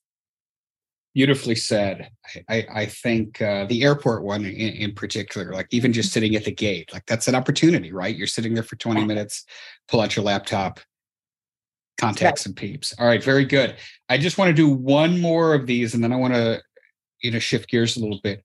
Beautifully 1.13 1.55
said. 1.55 2.09
I, 2.49 2.65
I 2.73 2.85
think 2.85 3.41
uh, 3.41 3.65
the 3.65 3.83
airport 3.83 4.23
one 4.23 4.43
in, 4.43 4.51
in, 4.51 4.93
particular, 4.93 5.53
like 5.53 5.67
even 5.71 5.93
just 5.93 6.11
sitting 6.11 6.35
at 6.35 6.43
the 6.43 6.51
gate, 6.51 6.91
like 6.91 7.05
that's 7.05 7.29
an 7.29 7.35
opportunity, 7.35 7.93
right? 7.93 8.15
You're 8.15 8.27
sitting 8.27 8.53
there 8.53 8.63
for 8.63 8.75
20 8.75 8.99
yeah. 8.99 9.07
minutes, 9.07 9.45
pull 9.87 10.01
out 10.01 10.15
your 10.15 10.25
laptop, 10.25 10.81
contacts 11.97 12.41
right. 12.41 12.47
and 12.47 12.55
peeps. 12.55 12.93
All 12.99 13.07
right, 13.07 13.23
very 13.23 13.45
good. 13.45 13.77
I 14.09 14.17
just 14.17 14.37
want 14.37 14.49
to 14.49 14.53
do 14.53 14.67
one 14.69 15.21
more 15.21 15.53
of 15.53 15.67
these 15.67 15.93
and 15.93 16.03
then 16.03 16.11
I 16.11 16.17
want 16.17 16.33
to, 16.33 16.61
you 17.21 17.31
know, 17.31 17.39
shift 17.39 17.69
gears 17.69 17.95
a 17.95 18.01
little 18.01 18.19
bit 18.21 18.44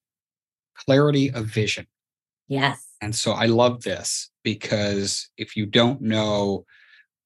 clarity 0.84 1.30
of 1.30 1.46
vision. 1.46 1.86
Yes. 2.48 2.86
And 3.00 3.14
so 3.14 3.32
I 3.32 3.46
love 3.46 3.82
this 3.82 4.30
because 4.42 5.28
if 5.36 5.56
you 5.56 5.66
don't 5.66 6.00
know 6.00 6.64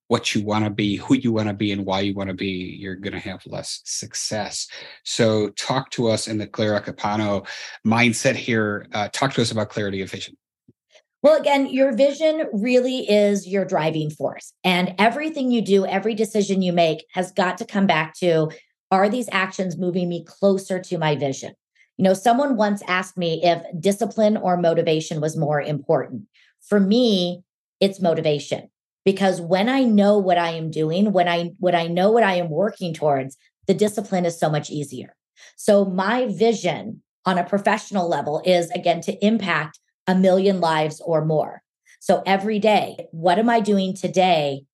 what 0.09 0.35
you 0.35 0.45
want 0.45 0.65
to 0.65 0.71
be, 0.71 0.97
who 0.97 1.15
you 1.15 1.33
want 1.33 1.49
to 1.49 1.55
be, 1.55 1.73
and 1.73 1.87
why 1.87 2.01
you 2.01 2.15
want 2.15 2.29
to 2.29 2.35
be, 2.35 2.77
you're 2.79 2.95
going 2.95 3.15
to 3.15 3.19
have 3.19 3.41
less 3.47 3.81
success. 3.85 4.69
So, 5.03 5.49
talk 5.51 5.91
to 5.93 6.09
us 6.09 6.29
in 6.29 6.37
the 6.39 6.47
Clara 6.47 6.81
Capano 6.81 7.45
mindset 7.87 8.35
here. 8.35 8.87
Uh, 8.93 9.09
talk 9.13 9.33
to 9.35 9.43
us 9.43 9.51
about 9.51 9.71
clarity 9.71 10.03
of 10.03 10.11
vision. 10.11 10.37
Well, 11.23 11.41
again, 11.41 11.69
your 11.69 11.97
vision 11.97 12.45
really 12.53 13.11
is 13.11 13.49
your 13.49 13.65
driving 13.65 14.11
force. 14.11 14.53
And 14.63 14.95
everything 14.99 15.51
you 15.51 15.63
do, 15.63 15.87
every 15.87 16.15
decision 16.15 16.61
you 16.61 16.75
make 16.75 17.07
has 17.15 17.33
got 17.33 17.57
to 17.59 17.65
come 17.65 17.87
back 17.87 18.15
to 18.17 18.51
are 18.91 19.09
these 19.09 19.29
actions 19.33 19.79
moving 19.79 20.09
me 20.11 20.23
closer 20.25 20.79
to 20.79 20.99
my 20.99 21.17
vision? 21.17 21.55
You 21.97 22.05
know, 22.05 22.15
someone 22.15 22.57
once 22.57 22.83
asked 22.89 23.17
me 23.17 23.41
if 23.45 23.63
discipline 23.81 24.37
or 24.37 24.57
motivation 24.57 25.21
was 25.21 25.37
more 25.37 25.61
important. 25.61 26.23
For 26.61 26.81
me, 26.81 27.43
it's 27.81 28.01
motivation 28.01 28.71
because 29.05 29.41
when 29.41 29.69
I 29.69 29.85
know 29.85 30.19
what 30.19 30.39
I 30.39 30.51
am 30.51 30.71
doing, 30.71 31.13
when 31.13 31.29
I 31.29 31.53
when 31.59 31.75
I 31.75 31.87
know 31.87 32.11
what 32.11 32.23
I 32.23 32.35
am 32.35 32.51
working 32.51 32.95
towards, 32.95 33.37
the 33.67 33.75
discipline 33.75 34.25
is 34.25 34.39
so 34.39 34.51
much 34.51 34.71
easier. 34.71 35.15
So 35.57 35.85
my 35.85 36.27
vision 36.27 37.03
on 37.27 37.39
a 37.39 37.45
professional 37.45 38.09
level 38.09 38.43
is 38.45 38.71
again 38.71 39.01
to 39.03 39.25
impact 39.25 39.79
a 40.07 40.15
million 40.15 40.61
lives 40.61 41.01
or 41.05 41.25
more. 41.25 41.63
So 42.01 42.23
every 42.27 42.59
day, 42.59 43.07
what 43.13 43.39
am 43.39 43.49
I 43.49 43.61
doing 43.61 43.95
today 43.95 44.65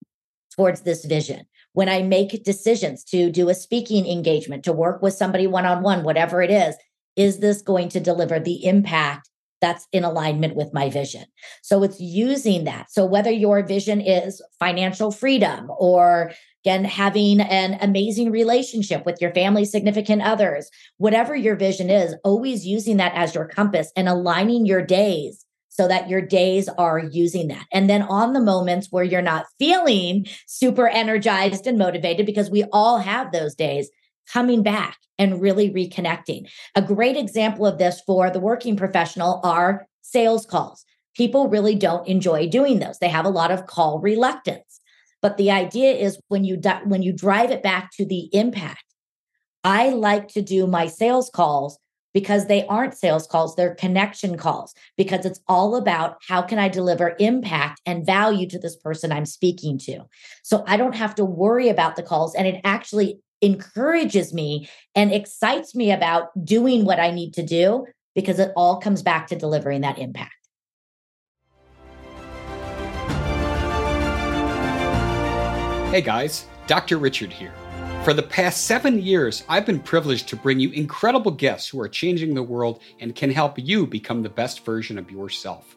towards 0.56 0.80
this 0.82 1.04
vision? 1.04 1.46
When 1.72 1.88
I 1.88 2.02
make 2.02 2.42
decisions 2.42 3.04
to 3.04 3.30
do 3.30 3.48
a 3.48 3.54
speaking 3.54 4.06
engagement, 4.06 4.64
to 4.64 4.72
work 4.72 5.02
with 5.02 5.14
somebody 5.14 5.46
one 5.46 5.66
on 5.66 5.82
one, 5.82 6.02
whatever 6.02 6.42
it 6.42 6.50
is, 6.50 6.74
is 7.16 7.38
this 7.38 7.62
going 7.62 7.88
to 7.90 8.00
deliver 8.00 8.38
the 8.38 8.64
impact 8.64 9.30
that's 9.60 9.86
in 9.92 10.04
alignment 10.04 10.56
with 10.56 10.72
my 10.72 10.88
vision. 10.88 11.24
So 11.62 11.82
it's 11.82 12.00
using 12.00 12.64
that. 12.64 12.90
So 12.90 13.04
whether 13.04 13.30
your 13.30 13.62
vision 13.62 14.00
is 14.00 14.40
financial 14.58 15.10
freedom 15.10 15.70
or 15.78 16.32
again 16.64 16.84
having 16.84 17.40
an 17.40 17.78
amazing 17.80 18.30
relationship 18.30 19.04
with 19.04 19.20
your 19.20 19.32
family 19.34 19.64
significant 19.64 20.22
others, 20.22 20.70
whatever 20.96 21.36
your 21.36 21.56
vision 21.56 21.90
is, 21.90 22.14
always 22.24 22.66
using 22.66 22.96
that 22.98 23.14
as 23.14 23.34
your 23.34 23.46
compass 23.46 23.92
and 23.96 24.08
aligning 24.08 24.66
your 24.66 24.82
days 24.82 25.44
so 25.68 25.86
that 25.88 26.08
your 26.08 26.20
days 26.20 26.68
are 26.68 26.98
using 26.98 27.48
that. 27.48 27.64
And 27.72 27.88
then 27.88 28.02
on 28.02 28.32
the 28.32 28.40
moments 28.40 28.88
where 28.90 29.04
you're 29.04 29.22
not 29.22 29.46
feeling 29.58 30.26
super 30.46 30.88
energized 30.88 31.66
and 31.66 31.78
motivated 31.78 32.26
because 32.26 32.50
we 32.50 32.64
all 32.72 32.98
have 32.98 33.30
those 33.30 33.54
days, 33.54 33.88
coming 34.32 34.62
back 34.62 34.98
and 35.18 35.40
really 35.40 35.70
reconnecting. 35.70 36.48
A 36.74 36.82
great 36.82 37.16
example 37.16 37.66
of 37.66 37.78
this 37.78 38.00
for 38.06 38.30
the 38.30 38.40
working 38.40 38.76
professional 38.76 39.40
are 39.44 39.86
sales 40.02 40.46
calls. 40.46 40.84
People 41.16 41.48
really 41.48 41.74
don't 41.74 42.06
enjoy 42.08 42.48
doing 42.48 42.78
those. 42.78 42.98
They 42.98 43.08
have 43.08 43.26
a 43.26 43.30
lot 43.30 43.50
of 43.50 43.66
call 43.66 44.00
reluctance. 44.00 44.80
But 45.20 45.36
the 45.36 45.50
idea 45.50 45.92
is 45.92 46.18
when 46.28 46.44
you 46.44 46.58
when 46.84 47.02
you 47.02 47.12
drive 47.12 47.50
it 47.50 47.62
back 47.62 47.90
to 47.98 48.06
the 48.06 48.30
impact. 48.32 48.84
I 49.62 49.90
like 49.90 50.28
to 50.28 50.40
do 50.40 50.66
my 50.66 50.86
sales 50.86 51.30
calls 51.32 51.78
because 52.12 52.46
they 52.46 52.66
aren't 52.66 52.96
sales 52.96 53.26
calls, 53.26 53.54
they're 53.54 53.74
connection 53.74 54.36
calls 54.36 54.74
because 54.96 55.24
it's 55.24 55.40
all 55.46 55.76
about 55.76 56.16
how 56.26 56.42
can 56.42 56.58
I 56.58 56.68
deliver 56.68 57.14
impact 57.20 57.80
and 57.86 58.06
value 58.06 58.48
to 58.48 58.58
this 58.58 58.76
person 58.76 59.12
I'm 59.12 59.26
speaking 59.26 59.78
to. 59.80 60.00
So 60.42 60.64
I 60.66 60.76
don't 60.76 60.96
have 60.96 61.14
to 61.16 61.24
worry 61.24 61.68
about 61.68 61.96
the 61.96 62.02
calls 62.02 62.34
and 62.34 62.46
it 62.46 62.60
actually 62.64 63.20
encourages 63.42 64.32
me 64.32 64.68
and 64.94 65.12
excites 65.12 65.74
me 65.74 65.92
about 65.92 66.28
doing 66.44 66.84
what 66.84 67.00
I 67.00 67.10
need 67.10 67.34
to 67.34 67.42
do 67.42 67.86
because 68.14 68.38
it 68.38 68.52
all 68.56 68.80
comes 68.80 69.02
back 69.02 69.28
to 69.28 69.36
delivering 69.36 69.82
that 69.82 69.98
impact. 69.98 70.34
Hey 75.90 76.02
guys, 76.02 76.46
Dr. 76.66 76.98
Richard 76.98 77.32
here. 77.32 77.52
For 78.04 78.14
the 78.14 78.22
past 78.22 78.66
seven 78.66 79.02
years, 79.02 79.44
I've 79.48 79.66
been 79.66 79.80
privileged 79.80 80.28
to 80.28 80.36
bring 80.36 80.58
you 80.58 80.70
incredible 80.70 81.32
guests 81.32 81.68
who 81.68 81.80
are 81.80 81.88
changing 81.88 82.34
the 82.34 82.42
world 82.42 82.80
and 83.00 83.14
can 83.14 83.30
help 83.30 83.58
you 83.58 83.86
become 83.86 84.22
the 84.22 84.28
best 84.28 84.64
version 84.64 84.98
of 84.98 85.10
yourself. 85.10 85.76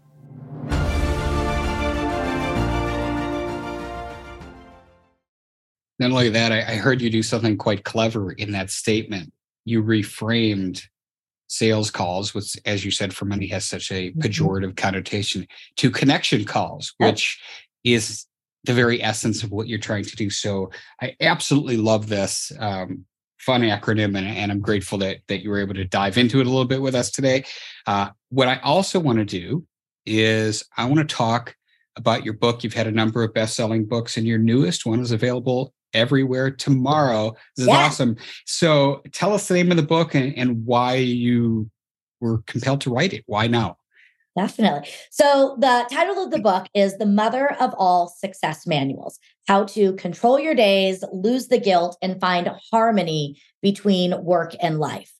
Not 6.01 6.11
only 6.11 6.29
that, 6.29 6.51
I, 6.51 6.61
I 6.61 6.75
heard 6.75 6.99
you 6.99 7.09
do 7.09 7.21
something 7.21 7.57
quite 7.57 7.85
clever 7.85 8.31
in 8.31 8.51
that 8.51 8.71
statement. 8.71 9.31
You 9.65 9.83
reframed 9.83 10.81
sales 11.47 11.91
calls, 11.91 12.33
which, 12.33 12.57
as 12.65 12.83
you 12.83 12.89
said, 12.89 13.13
for 13.13 13.25
many 13.25 13.45
has 13.47 13.65
such 13.65 13.91
a 13.91 14.09
mm-hmm. 14.09 14.19
pejorative 14.19 14.75
connotation, 14.75 15.47
to 15.77 15.91
connection 15.91 16.43
calls, 16.43 16.93
which 16.97 17.39
is 17.83 18.25
the 18.63 18.73
very 18.73 19.01
essence 19.03 19.43
of 19.43 19.51
what 19.51 19.67
you're 19.67 19.79
trying 19.79 20.05
to 20.05 20.15
do. 20.15 20.29
So 20.31 20.71
I 21.01 21.15
absolutely 21.21 21.77
love 21.77 22.07
this 22.07 22.51
um, 22.59 23.05
fun 23.37 23.61
acronym, 23.61 24.17
and, 24.17 24.27
and, 24.27 24.51
I'm 24.51 24.59
grateful 24.59 24.97
that 24.99 25.17
that 25.27 25.43
you 25.43 25.51
were 25.51 25.59
able 25.59 25.75
to 25.75 25.85
dive 25.85 26.17
into 26.17 26.39
it 26.39 26.47
a 26.47 26.49
little 26.49 26.65
bit 26.65 26.81
with 26.81 26.95
us 26.95 27.11
today. 27.11 27.43
Uh, 27.85 28.09
what 28.29 28.47
I 28.47 28.57
also 28.59 28.99
want 28.99 29.19
to 29.19 29.25
do 29.25 29.65
is 30.05 30.63
I 30.77 30.85
want 30.85 31.07
to 31.07 31.15
talk 31.15 31.55
about 31.95 32.23
your 32.23 32.33
book. 32.33 32.63
You've 32.63 32.73
had 32.73 32.87
a 32.87 32.91
number 32.91 33.23
of 33.23 33.33
best-selling 33.33 33.85
books, 33.85 34.17
and 34.17 34.25
your 34.25 34.39
newest 34.39 34.85
one 34.85 34.99
is 34.99 35.11
available 35.11 35.73
everywhere 35.93 36.51
tomorrow. 36.51 37.35
This 37.55 37.67
is 37.67 37.73
awesome. 37.73 38.17
So 38.45 39.01
tell 39.11 39.33
us 39.33 39.47
the 39.47 39.55
name 39.55 39.71
of 39.71 39.77
the 39.77 39.83
book 39.83 40.15
and, 40.15 40.37
and 40.37 40.65
why 40.65 40.95
you 40.95 41.69
were 42.19 42.43
compelled 42.47 42.81
to 42.81 42.93
write 42.93 43.13
it. 43.13 43.23
Why 43.27 43.47
now? 43.47 43.77
Definitely. 44.37 44.89
So, 45.09 45.57
the 45.59 45.85
title 45.91 46.23
of 46.23 46.31
the 46.31 46.39
book 46.39 46.67
is 46.73 46.97
The 46.97 47.05
Mother 47.05 47.53
of 47.59 47.73
All 47.77 48.07
Success 48.07 48.65
Manuals 48.65 49.19
How 49.47 49.65
to 49.65 49.93
Control 49.95 50.39
Your 50.39 50.55
Days, 50.55 51.03
Lose 51.11 51.49
the 51.49 51.59
Guilt, 51.59 51.97
and 52.01 52.19
Find 52.21 52.49
Harmony 52.71 53.41
Between 53.61 54.23
Work 54.23 54.55
and 54.61 54.79
Life. 54.79 55.11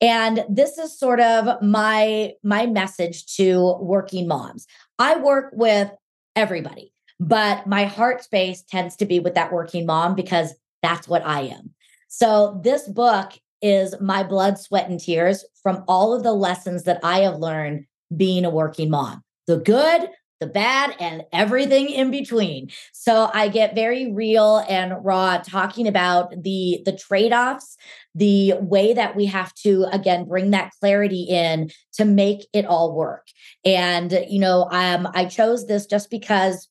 And 0.00 0.44
this 0.48 0.78
is 0.78 0.96
sort 0.96 1.20
of 1.20 1.60
my 1.62 2.34
my 2.44 2.66
message 2.66 3.26
to 3.36 3.76
working 3.80 4.28
moms. 4.28 4.66
I 5.00 5.16
work 5.16 5.50
with 5.52 5.90
everybody. 6.36 6.92
But 7.20 7.66
my 7.66 7.84
heart 7.84 8.24
space 8.24 8.62
tends 8.62 8.96
to 8.96 9.06
be 9.06 9.20
with 9.20 9.34
that 9.34 9.52
working 9.52 9.86
mom 9.86 10.14
because 10.14 10.54
that's 10.82 11.06
what 11.06 11.24
I 11.24 11.42
am. 11.42 11.74
So 12.08 12.58
this 12.64 12.88
book 12.88 13.32
is 13.62 13.94
my 14.00 14.22
blood, 14.22 14.58
sweat, 14.58 14.88
and 14.88 14.98
tears 14.98 15.44
from 15.62 15.84
all 15.86 16.14
of 16.14 16.22
the 16.22 16.32
lessons 16.32 16.84
that 16.84 16.98
I 17.04 17.20
have 17.20 17.36
learned 17.36 17.84
being 18.16 18.44
a 18.44 18.50
working 18.50 18.90
mom 18.90 19.22
the 19.46 19.58
good, 19.58 20.08
the 20.38 20.46
bad, 20.46 20.94
and 21.00 21.24
everything 21.32 21.90
in 21.90 22.10
between. 22.10 22.70
So 22.92 23.30
I 23.34 23.48
get 23.48 23.74
very 23.74 24.12
real 24.12 24.64
and 24.68 24.94
raw 25.04 25.38
talking 25.38 25.88
about 25.88 26.30
the, 26.42 26.82
the 26.84 26.96
trade 26.96 27.32
offs, 27.32 27.76
the 28.14 28.54
way 28.60 28.92
that 28.94 29.16
we 29.16 29.26
have 29.26 29.52
to, 29.54 29.86
again, 29.92 30.26
bring 30.26 30.50
that 30.50 30.70
clarity 30.78 31.24
in 31.28 31.70
to 31.94 32.04
make 32.04 32.46
it 32.52 32.64
all 32.64 32.94
work. 32.94 33.26
And, 33.64 34.24
you 34.28 34.38
know, 34.38 34.68
um, 34.70 35.08
I 35.14 35.24
chose 35.24 35.66
this 35.66 35.86
just 35.86 36.10
because 36.10 36.68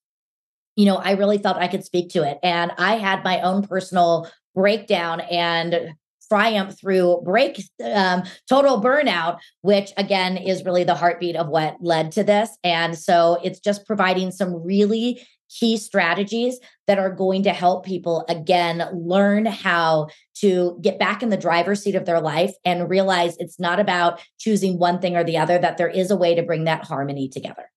you 0.79 0.85
know, 0.85 0.95
I 0.95 1.11
really 1.11 1.37
felt 1.37 1.57
I 1.57 1.67
could 1.67 1.83
speak 1.83 2.07
to 2.11 2.23
it. 2.23 2.39
And 2.41 2.71
I 2.77 2.95
had 2.95 3.21
my 3.21 3.41
own 3.41 3.67
personal 3.67 4.29
breakdown 4.55 5.19
and 5.19 5.89
triumph 6.29 6.79
through 6.79 7.21
break 7.25 7.61
um, 7.83 8.23
total 8.47 8.79
burnout 8.79 9.39
which 9.61 9.91
again 9.97 10.37
is 10.37 10.63
really 10.63 10.83
the 10.83 10.93
heartbeat 10.93 11.35
of 11.35 11.47
what 11.47 11.75
led 11.81 12.11
to 12.11 12.23
this 12.23 12.55
and 12.63 12.95
so 12.95 13.39
it's 13.43 13.59
just 13.59 13.83
providing 13.87 14.29
some 14.29 14.53
really 14.63 15.25
key 15.49 15.75
strategies 15.75 16.59
that 16.85 16.99
are 16.99 17.09
going 17.09 17.41
to 17.41 17.51
help 17.51 17.83
people 17.83 18.23
again 18.29 18.87
learn 18.93 19.47
how 19.47 20.07
to 20.35 20.77
get 20.83 20.99
back 20.99 21.23
in 21.23 21.29
the 21.29 21.37
driver's 21.37 21.81
seat 21.81 21.95
of 21.95 22.05
their 22.05 22.21
life 22.21 22.53
and 22.63 22.91
realize 22.91 23.35
it's 23.39 23.59
not 23.59 23.79
about 23.79 24.21
choosing 24.37 24.77
one 24.77 24.99
thing 24.99 25.15
or 25.15 25.23
the 25.23 25.37
other 25.37 25.57
that 25.57 25.77
there 25.77 25.89
is 25.89 26.11
a 26.11 26.15
way 26.15 26.35
to 26.35 26.43
bring 26.43 26.65
that 26.65 26.85
harmony 26.85 27.27
together 27.27 27.71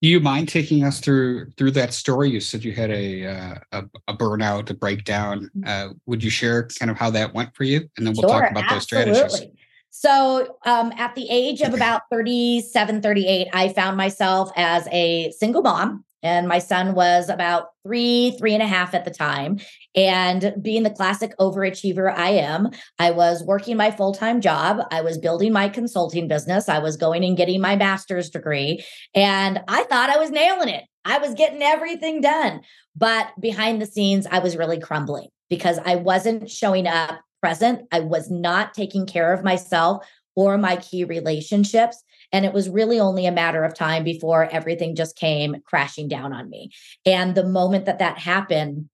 do 0.00 0.08
you 0.08 0.20
mind 0.20 0.48
taking 0.48 0.84
us 0.84 1.00
through 1.00 1.50
through 1.56 1.72
that 1.72 1.92
story? 1.92 2.30
You 2.30 2.40
said 2.40 2.64
you 2.64 2.72
had 2.72 2.90
a 2.90 3.26
uh, 3.26 3.54
a, 3.72 3.84
a, 4.08 4.16
burnout, 4.16 4.70
a 4.70 4.74
breakdown. 4.74 5.50
Mm-hmm. 5.56 5.62
Uh, 5.66 5.94
would 6.06 6.22
you 6.22 6.30
share 6.30 6.68
kind 6.78 6.90
of 6.90 6.96
how 6.96 7.10
that 7.10 7.34
went 7.34 7.54
for 7.54 7.64
you, 7.64 7.88
and 7.96 8.06
then 8.06 8.14
we'll 8.16 8.28
sure, 8.28 8.40
talk 8.40 8.50
about 8.50 8.70
absolutely. 8.70 9.12
those 9.12 9.32
strategies. 9.32 9.56
So, 9.90 10.58
um, 10.64 10.92
at 10.96 11.14
the 11.16 11.26
age 11.28 11.60
of 11.60 11.74
about 11.74 12.02
37, 12.12 13.02
38, 13.02 13.48
I 13.52 13.70
found 13.70 13.96
myself 13.96 14.52
as 14.54 14.86
a 14.92 15.32
single 15.32 15.62
mom 15.62 16.04
and 16.22 16.48
my 16.48 16.58
son 16.58 16.94
was 16.94 17.28
about 17.28 17.70
three, 17.84 18.32
three 18.38 18.54
and 18.54 18.62
a 18.62 18.66
half 18.66 18.94
at 18.94 19.04
the 19.04 19.10
time. 19.10 19.60
And 19.98 20.54
being 20.62 20.84
the 20.84 20.90
classic 20.90 21.36
overachiever 21.40 22.14
I 22.14 22.30
am, 22.30 22.70
I 23.00 23.10
was 23.10 23.42
working 23.42 23.76
my 23.76 23.90
full 23.90 24.14
time 24.14 24.40
job. 24.40 24.78
I 24.92 25.00
was 25.00 25.18
building 25.18 25.52
my 25.52 25.68
consulting 25.68 26.28
business. 26.28 26.68
I 26.68 26.78
was 26.78 26.96
going 26.96 27.24
and 27.24 27.36
getting 27.36 27.60
my 27.60 27.74
master's 27.74 28.30
degree. 28.30 28.84
And 29.12 29.60
I 29.66 29.82
thought 29.82 30.08
I 30.08 30.16
was 30.16 30.30
nailing 30.30 30.68
it. 30.68 30.84
I 31.04 31.18
was 31.18 31.34
getting 31.34 31.62
everything 31.62 32.20
done. 32.20 32.60
But 32.94 33.32
behind 33.40 33.82
the 33.82 33.86
scenes, 33.86 34.24
I 34.30 34.38
was 34.38 34.56
really 34.56 34.78
crumbling 34.78 35.30
because 35.50 35.80
I 35.84 35.96
wasn't 35.96 36.48
showing 36.48 36.86
up 36.86 37.18
present. 37.40 37.82
I 37.90 37.98
was 37.98 38.30
not 38.30 38.74
taking 38.74 39.04
care 39.04 39.32
of 39.32 39.42
myself 39.42 40.06
or 40.36 40.58
my 40.58 40.76
key 40.76 41.02
relationships. 41.02 42.04
And 42.30 42.44
it 42.44 42.52
was 42.52 42.68
really 42.68 43.00
only 43.00 43.26
a 43.26 43.32
matter 43.32 43.64
of 43.64 43.74
time 43.74 44.04
before 44.04 44.48
everything 44.52 44.94
just 44.94 45.16
came 45.16 45.56
crashing 45.64 46.06
down 46.06 46.32
on 46.32 46.48
me. 46.48 46.70
And 47.04 47.34
the 47.34 47.48
moment 47.48 47.86
that 47.86 47.98
that 47.98 48.18
happened, 48.18 48.88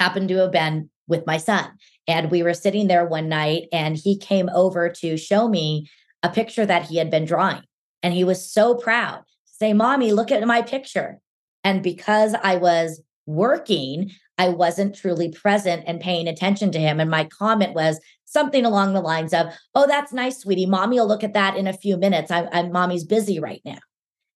happened 0.00 0.28
to 0.28 0.36
have 0.36 0.52
been 0.52 0.90
with 1.06 1.26
my 1.26 1.36
son. 1.36 1.70
And 2.06 2.30
we 2.30 2.42
were 2.42 2.54
sitting 2.54 2.86
there 2.86 3.06
one 3.06 3.28
night 3.28 3.64
and 3.72 3.96
he 3.96 4.18
came 4.18 4.48
over 4.50 4.88
to 4.88 5.16
show 5.16 5.48
me 5.48 5.88
a 6.22 6.28
picture 6.28 6.66
that 6.66 6.84
he 6.84 6.96
had 6.96 7.10
been 7.10 7.24
drawing. 7.24 7.62
And 8.02 8.14
he 8.14 8.24
was 8.24 8.50
so 8.50 8.74
proud 8.74 9.18
to 9.18 9.52
say, 9.58 9.72
Mommy, 9.72 10.12
look 10.12 10.30
at 10.30 10.46
my 10.46 10.62
picture. 10.62 11.20
And 11.62 11.82
because 11.82 12.34
I 12.42 12.56
was 12.56 13.00
working, 13.26 14.10
I 14.36 14.50
wasn't 14.50 14.94
truly 14.94 15.30
present 15.30 15.84
and 15.86 16.00
paying 16.00 16.28
attention 16.28 16.72
to 16.72 16.78
him. 16.78 17.00
And 17.00 17.10
my 17.10 17.24
comment 17.24 17.74
was 17.74 18.00
something 18.24 18.66
along 18.66 18.92
the 18.92 19.00
lines 19.00 19.32
of, 19.32 19.46
Oh, 19.74 19.86
that's 19.86 20.12
nice, 20.12 20.38
sweetie. 20.38 20.66
Mommy 20.66 20.98
will 20.98 21.06
look 21.06 21.24
at 21.24 21.34
that 21.34 21.56
in 21.56 21.66
a 21.66 21.72
few 21.72 21.96
minutes. 21.96 22.30
I, 22.30 22.48
I'm 22.52 22.72
mommy's 22.72 23.04
busy 23.04 23.38
right 23.38 23.62
now. 23.64 23.78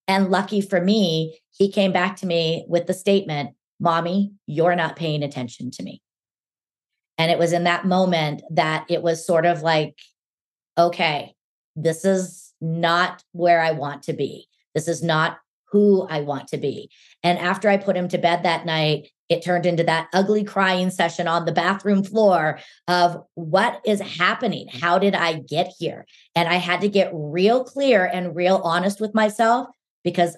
And 0.07 0.31
lucky 0.31 0.63
for 0.63 0.81
me, 0.81 1.39
he 1.51 1.71
came 1.71 1.93
back 1.93 2.17
to 2.17 2.27
me 2.27 2.65
with 2.69 2.87
the 2.87 2.95
statement, 2.95 3.51
Mommy, 3.81 4.33
you're 4.47 4.77
not 4.77 4.97
paying 4.97 5.23
attention 5.23 5.71
to 5.73 5.83
me. 5.83 6.03
And 7.17 7.31
it 7.31 7.39
was 7.39 7.53
in 7.53 7.65
that 7.65 7.85
moment 7.85 8.43
that 8.51 8.87
it 8.89 9.03
was 9.03 9.27
sort 9.27 9.45
of 9.45 9.63
like, 9.63 9.97
okay, 10.77 11.35
this 11.75 12.05
is 12.05 12.53
not 12.61 13.23
where 13.33 13.61
I 13.61 13.73
want 13.73 14.05
to 14.05 14.13
be. 14.13 14.47
This 14.75 14.89
is 14.89 15.03
not 15.03 15.39
who 15.71 16.07
I 16.09 16.21
want 16.21 16.49
to 16.49 16.57
be. 16.57 16.91
And 17.23 17.39
after 17.39 17.69
I 17.69 17.77
put 17.77 17.97
him 17.97 18.09
to 18.09 18.19
bed 18.19 18.43
that 18.43 18.65
night, 18.65 19.09
it 19.29 19.45
turned 19.45 19.67
into 19.67 19.85
that 19.85 20.09
ugly 20.15 20.43
crying 20.43 20.91
session 20.91 21.29
on 21.29 21.45
the 21.45 21.53
bathroom 21.53 22.03
floor 22.03 22.59
of 22.87 23.23
what 23.35 23.81
is 23.85 24.01
happening? 24.01 24.69
How 24.69 24.99
did 24.99 25.15
I 25.15 25.35
get 25.35 25.71
here? 25.79 26.07
And 26.35 26.49
I 26.49 26.55
had 26.55 26.81
to 26.81 26.89
get 26.89 27.11
real 27.13 27.65
clear 27.65 28.07
and 28.07 28.35
real 28.35 28.57
honest 28.65 29.01
with 29.01 29.15
myself 29.15 29.69
because 30.05 30.37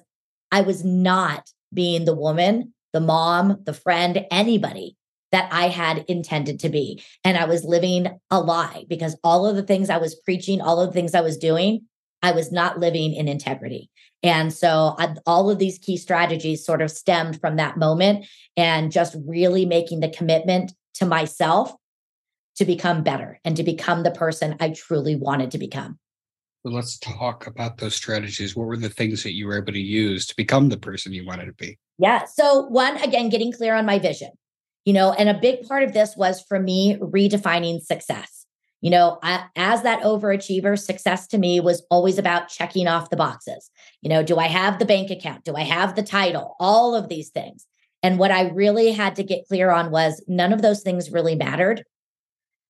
I 0.51 0.63
was 0.63 0.85
not 0.85 1.49
being 1.73 2.05
the 2.05 2.17
woman, 2.17 2.75
the 2.93 3.01
mom, 3.01 3.59
the 3.65 3.75
friend, 3.75 4.27
anybody 4.31 4.97
that 5.33 5.49
I 5.53 5.69
had 5.69 6.05
intended 6.09 6.61
to 6.61 6.69
be. 6.69 7.03
And 7.25 7.37
I 7.37 7.45
was 7.45 7.65
living 7.65 8.09
a 8.31 8.41
lie 8.41 8.85
because 8.89 9.17
all 9.23 9.47
of 9.47 9.57
the 9.57 9.63
things 9.63 9.91
I 9.91 9.99
was 9.99 10.15
preaching, 10.15 10.61
all 10.61 10.81
of 10.81 10.89
the 10.89 10.93
things 10.93 11.15
I 11.15 11.21
was 11.21 11.39
doing, 11.39 11.83
I 12.23 12.33
was 12.33 12.53
not 12.53 12.79
living 12.79 13.15
in 13.15 13.29
integrity. 13.29 13.91
And 14.23 14.53
so 14.53 14.95
I, 14.99 15.15
all 15.27 15.49
of 15.51 15.59
these 15.59 15.79
key 15.79 15.97
strategies 15.97 16.65
sort 16.65 16.83
of 16.83 16.91
stemmed 16.91 17.41
from 17.41 17.57
that 17.57 17.79
moment 17.79 18.27
and 18.57 18.93
just 18.93 19.17
really 19.27 19.65
making 19.65 20.01
the 20.01 20.11
commitment 20.11 20.73
to 20.95 21.07
myself 21.07 21.73
to 22.57 22.65
become 22.67 23.03
better 23.03 23.41
and 23.45 23.57
to 23.57 23.63
become 23.63 24.03
the 24.03 24.11
person 24.11 24.57
I 24.61 24.71
truly 24.71 25.17
wanted 25.17 25.53
to 25.53 25.59
become. 25.59 25.99
Well, 26.63 26.75
let's 26.75 26.99
talk 26.99 27.47
about 27.47 27.79
those 27.79 27.95
strategies. 27.95 28.55
What 28.55 28.67
were 28.67 28.77
the 28.77 28.91
things 28.91 29.23
that 29.23 29.33
you 29.33 29.47
were 29.47 29.57
able 29.57 29.73
to 29.73 29.81
use 29.81 30.27
to 30.27 30.37
become 30.37 30.69
the 30.69 30.77
person 30.77 31.15
you 31.15 31.25
wanted 31.25 31.47
to 31.47 31.55
be? 31.55 31.79
Yeah. 32.01 32.25
So, 32.25 32.63
one, 32.63 32.97
again, 32.99 33.29
getting 33.29 33.53
clear 33.53 33.75
on 33.75 33.87
my 33.87 33.99
vision, 33.99 34.31
you 34.85 34.93
know, 34.93 35.13
and 35.13 35.29
a 35.29 35.35
big 35.35 35.69
part 35.69 35.83
of 35.83 35.93
this 35.93 36.17
was 36.17 36.41
for 36.41 36.59
me 36.59 36.97
redefining 36.97 37.81
success 37.81 38.41
you 38.81 38.91
know, 38.91 39.19
I, 39.23 39.45
as 39.57 39.83
that 39.83 40.03
overachiever, 40.03 40.79
success 40.79 41.27
to 41.29 41.39
me 41.39 41.61
was 41.61 41.83
always 41.91 42.19
about 42.19 42.49
checking 42.49 42.87
off 42.87 43.11
the 43.11 43.17
boxes. 43.17 43.71
You 44.01 44.09
know, 44.09 44.23
do 44.23 44.39
I 44.39 44.47
have 44.47 44.79
the 44.79 44.87
bank 44.87 45.11
account? 45.11 45.45
Do 45.45 45.55
I 45.55 45.63
have 45.63 45.97
the 45.97 46.03
title? 46.03 46.57
All 46.59 46.95
of 46.95 47.09
these 47.09 47.29
things. 47.29 47.67
And 48.03 48.19
what 48.19 48.31
I 48.31 48.49
really 48.49 48.93
had 48.93 49.17
to 49.17 49.23
get 49.23 49.47
clear 49.47 49.71
on 49.71 49.91
was 49.91 50.25
none 50.27 50.53
of 50.53 50.63
those 50.63 50.83
things 50.83 51.13
really 51.13 51.35
mattered. 51.35 51.85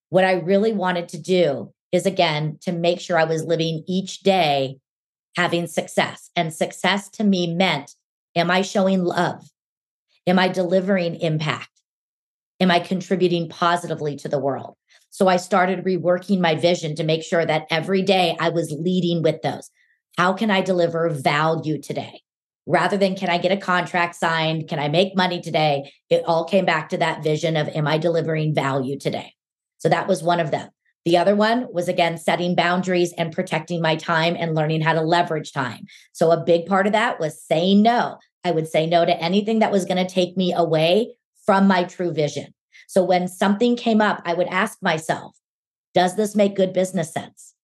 What 0.09 0.25
I 0.25 0.33
really 0.33 0.73
wanted 0.73 1.09
to 1.11 1.19
do 1.19 1.73
is, 1.93 2.07
again, 2.07 2.59
to 2.63 2.73
make 2.73 2.99
sure 2.99 3.17
I 3.17 3.25
was 3.25 3.45
living 3.45 3.85
each 3.87 4.21
day 4.21 4.79
having 5.37 5.69
success. 5.69 6.31
And 6.35 6.53
success 6.53 7.09
to 7.11 7.25
me 7.25 7.55
meant 7.55 7.95
am 8.35 8.51
I 8.51 8.63
showing 8.63 9.05
love? 9.05 9.49
Am 10.27 10.39
I 10.39 10.49
delivering 10.49 11.17
impact? 11.17 11.69
Am 12.61 12.71
I 12.71 12.79
contributing 12.79 13.49
positively 13.49 14.17
to 14.17 14.29
the 14.29 14.39
world? 14.39 14.77
So 15.11 15.29
I 15.29 15.37
started 15.37 15.85
reworking 15.85 16.41
my 16.41 16.55
vision 16.55 16.95
to 16.97 17.05
make 17.05 17.25
sure 17.25 17.45
that 17.45 17.67
every 17.71 18.03
day 18.03 18.37
I 18.39 18.51
was 18.51 18.71
leading 18.71 19.23
with 19.23 19.43
those. 19.43 19.71
How 20.17 20.33
can 20.33 20.51
I 20.51 20.61
deliver 20.61 21.09
value 21.09 21.81
today? 21.81 22.23
Rather 22.67 22.97
than 22.97 23.17
can 23.17 23.31
I 23.31 23.39
get 23.39 23.53
a 23.53 23.57
contract 23.57 24.15
signed? 24.15 24.69
Can 24.69 24.79
I 24.79 24.89
make 24.89 25.17
money 25.17 25.41
today? 25.41 25.91
It 26.11 26.23
all 26.27 26.45
came 26.45 26.65
back 26.65 26.91
to 26.91 26.99
that 26.99 27.25
vision 27.25 27.57
of 27.57 27.69
am 27.69 27.89
I 27.89 27.99
delivering 27.99 28.55
value 28.55 28.99
today? 28.99 29.35
So 29.79 29.89
that 29.89 30.07
was 30.07 30.23
one 30.23 30.41
of 30.41 30.51
them. 30.51 30.69
The 31.07 31.17
other 31.17 31.35
one 31.35 31.67
was 31.73 31.89
again 31.89 32.19
setting 32.19 32.55
boundaries 32.55 33.15
and 33.17 33.33
protecting 33.33 33.81
my 33.81 33.97
time 33.97 34.37
and 34.39 34.55
learning 34.55 34.83
how 34.83 34.93
to 34.93 35.01
leverage 35.01 35.53
time. 35.53 35.87
So 36.13 36.31
a 36.31 36.45
big 36.45 36.67
part 36.67 36.87
of 36.87 36.93
that 36.93 37.19
was 37.19 37.43
saying 37.43 37.83
no. 37.83 38.19
I 38.45 38.51
would 38.51 38.69
say 38.69 38.87
no 38.87 39.05
to 39.05 39.23
anything 39.23 39.59
that 39.61 39.73
was 39.73 39.85
going 39.85 40.05
to 40.05 40.13
take 40.13 40.37
me 40.37 40.53
away 40.53 41.15
from 41.47 41.67
my 41.67 41.85
true 41.85 42.13
vision. 42.13 42.55
So 42.87 43.03
when 43.03 43.29
something 43.29 43.77
came 43.77 44.01
up, 44.01 44.21
I 44.25 44.35
would 44.35 44.49
ask 44.49 44.79
myself, 44.83 45.37
does 45.95 46.17
this 46.17 46.37
make 46.37 46.57
good 46.57 46.73
business 46.73 47.13
sense? 47.13 47.55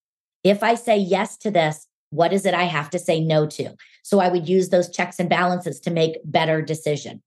If 0.42 0.62
I 0.62 0.74
say 0.74 0.96
yes 0.96 1.36
to 1.38 1.50
this, 1.50 1.86
what 2.10 2.32
is 2.32 2.46
it 2.46 2.54
I 2.54 2.64
have 2.64 2.90
to 2.90 2.98
say 2.98 3.20
no 3.20 3.46
to? 3.46 3.74
So 4.02 4.20
I 4.20 4.28
would 4.28 4.48
use 4.48 4.68
those 4.68 4.90
checks 4.90 5.18
and 5.18 5.28
balances 5.28 5.80
to 5.80 5.90
make 5.90 6.18
better 6.24 6.62
decision. 6.62 7.22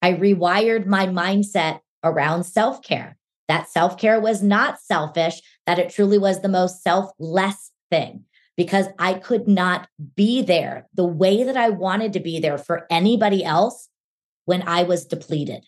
I 0.00 0.12
rewired 0.14 0.86
my 0.86 1.06
mindset 1.06 1.80
around 2.04 2.44
self-care. 2.44 3.16
That 3.48 3.68
self-care 3.68 4.20
was 4.20 4.42
not 4.42 4.80
selfish, 4.80 5.40
that 5.66 5.78
it 5.78 5.90
truly 5.90 6.18
was 6.18 6.40
the 6.40 6.48
most 6.48 6.82
selfless 6.82 7.70
thing 7.90 8.24
because 8.56 8.86
I 8.98 9.14
could 9.14 9.46
not 9.46 9.88
be 10.14 10.42
there 10.42 10.88
the 10.94 11.04
way 11.04 11.44
that 11.44 11.56
I 11.56 11.70
wanted 11.70 12.12
to 12.14 12.20
be 12.20 12.40
there 12.40 12.58
for 12.58 12.86
anybody 12.90 13.44
else 13.44 13.88
when 14.46 14.62
I 14.66 14.82
was 14.82 15.04
depleted. 15.04 15.64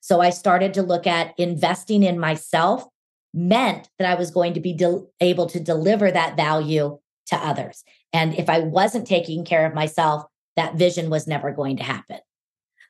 So 0.00 0.20
I 0.20 0.30
started 0.30 0.74
to 0.74 0.82
look 0.82 1.06
at 1.06 1.38
investing 1.38 2.02
in 2.02 2.18
myself 2.18 2.86
meant 3.34 3.88
that 3.98 4.10
I 4.10 4.14
was 4.14 4.30
going 4.30 4.54
to 4.54 4.60
be 4.60 4.72
de- 4.72 5.04
able 5.20 5.46
to 5.46 5.60
deliver 5.60 6.10
that 6.10 6.36
value 6.36 6.98
to 7.26 7.36
others. 7.36 7.84
And 8.12 8.34
if 8.34 8.48
I 8.48 8.60
wasn't 8.60 9.06
taking 9.06 9.44
care 9.44 9.66
of 9.66 9.74
myself, 9.74 10.24
that 10.56 10.76
vision 10.76 11.10
was 11.10 11.26
never 11.26 11.52
going 11.52 11.76
to 11.76 11.84
happen. 11.84 12.18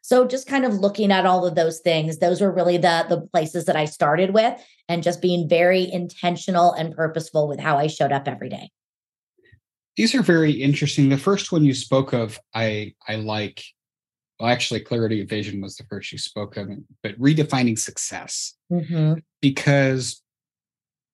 So 0.08 0.26
just 0.26 0.48
kind 0.48 0.64
of 0.64 0.72
looking 0.72 1.12
at 1.12 1.26
all 1.26 1.44
of 1.44 1.54
those 1.54 1.80
things, 1.80 2.16
those 2.16 2.40
were 2.40 2.50
really 2.50 2.78
the 2.78 3.04
the 3.10 3.20
places 3.20 3.66
that 3.66 3.76
I 3.76 3.84
started 3.84 4.32
with 4.32 4.58
and 4.88 5.02
just 5.02 5.20
being 5.20 5.46
very 5.46 5.86
intentional 5.92 6.72
and 6.72 6.94
purposeful 6.94 7.46
with 7.46 7.60
how 7.60 7.76
I 7.76 7.88
showed 7.88 8.10
up 8.10 8.26
every 8.26 8.48
day. 8.48 8.70
These 9.98 10.14
are 10.14 10.22
very 10.22 10.52
interesting. 10.52 11.10
The 11.10 11.18
first 11.18 11.52
one 11.52 11.62
you 11.62 11.74
spoke 11.74 12.14
of, 12.14 12.40
I 12.54 12.94
I 13.06 13.16
like 13.16 13.62
well, 14.40 14.48
actually, 14.48 14.80
clarity 14.80 15.20
of 15.20 15.28
vision 15.28 15.60
was 15.60 15.76
the 15.76 15.84
first 15.84 16.10
you 16.10 16.16
spoke 16.16 16.56
of, 16.56 16.70
but 17.02 17.20
redefining 17.20 17.78
success. 17.78 18.54
Mm-hmm. 18.72 19.18
Because 19.42 20.22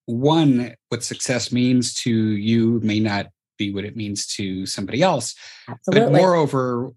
one, 0.07 0.77
what 0.91 1.03
success 1.03 1.51
means 1.51 1.95
to 1.95 2.13
you 2.13 2.79
may 2.85 3.01
not 3.01 3.27
be 3.59 3.75
what 3.75 3.85
it 3.85 3.97
means 3.97 4.29
to 4.37 4.67
somebody 4.67 5.03
else. 5.03 5.35
Absolutely. 5.69 6.13
But 6.13 6.17
moreover, 6.17 6.93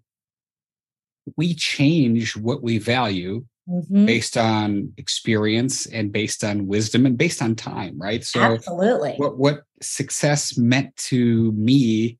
we 1.36 1.54
change 1.54 2.36
what 2.36 2.62
we 2.62 2.78
value 2.78 3.44
mm-hmm. 3.68 4.06
based 4.06 4.36
on 4.36 4.92
experience 4.96 5.86
and 5.86 6.12
based 6.12 6.44
on 6.44 6.66
wisdom 6.66 7.06
and 7.06 7.18
based 7.18 7.42
on 7.42 7.54
time, 7.54 7.98
right? 7.98 8.24
So, 8.24 8.40
absolutely. 8.40 9.14
What, 9.16 9.38
what 9.38 9.62
success 9.80 10.56
meant 10.56 10.96
to 10.96 11.52
me 11.52 12.18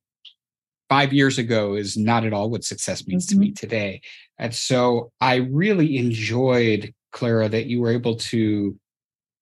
five 0.89 1.13
years 1.13 1.37
ago 1.37 1.75
is 1.75 1.97
not 1.97 2.25
at 2.25 2.33
all 2.33 2.49
what 2.49 2.63
success 2.63 3.05
means 3.07 3.27
mm-hmm. 3.27 3.35
to 3.35 3.39
me 3.39 3.47
mm-hmm. 3.47 3.53
today. 3.53 4.01
And 4.37 4.53
so 4.53 5.11
I 5.21 5.35
really 5.35 5.97
enjoyed, 5.97 6.93
Clara, 7.11 7.47
that 7.49 7.67
you 7.67 7.81
were 7.81 7.91
able 7.91 8.15
to 8.15 8.77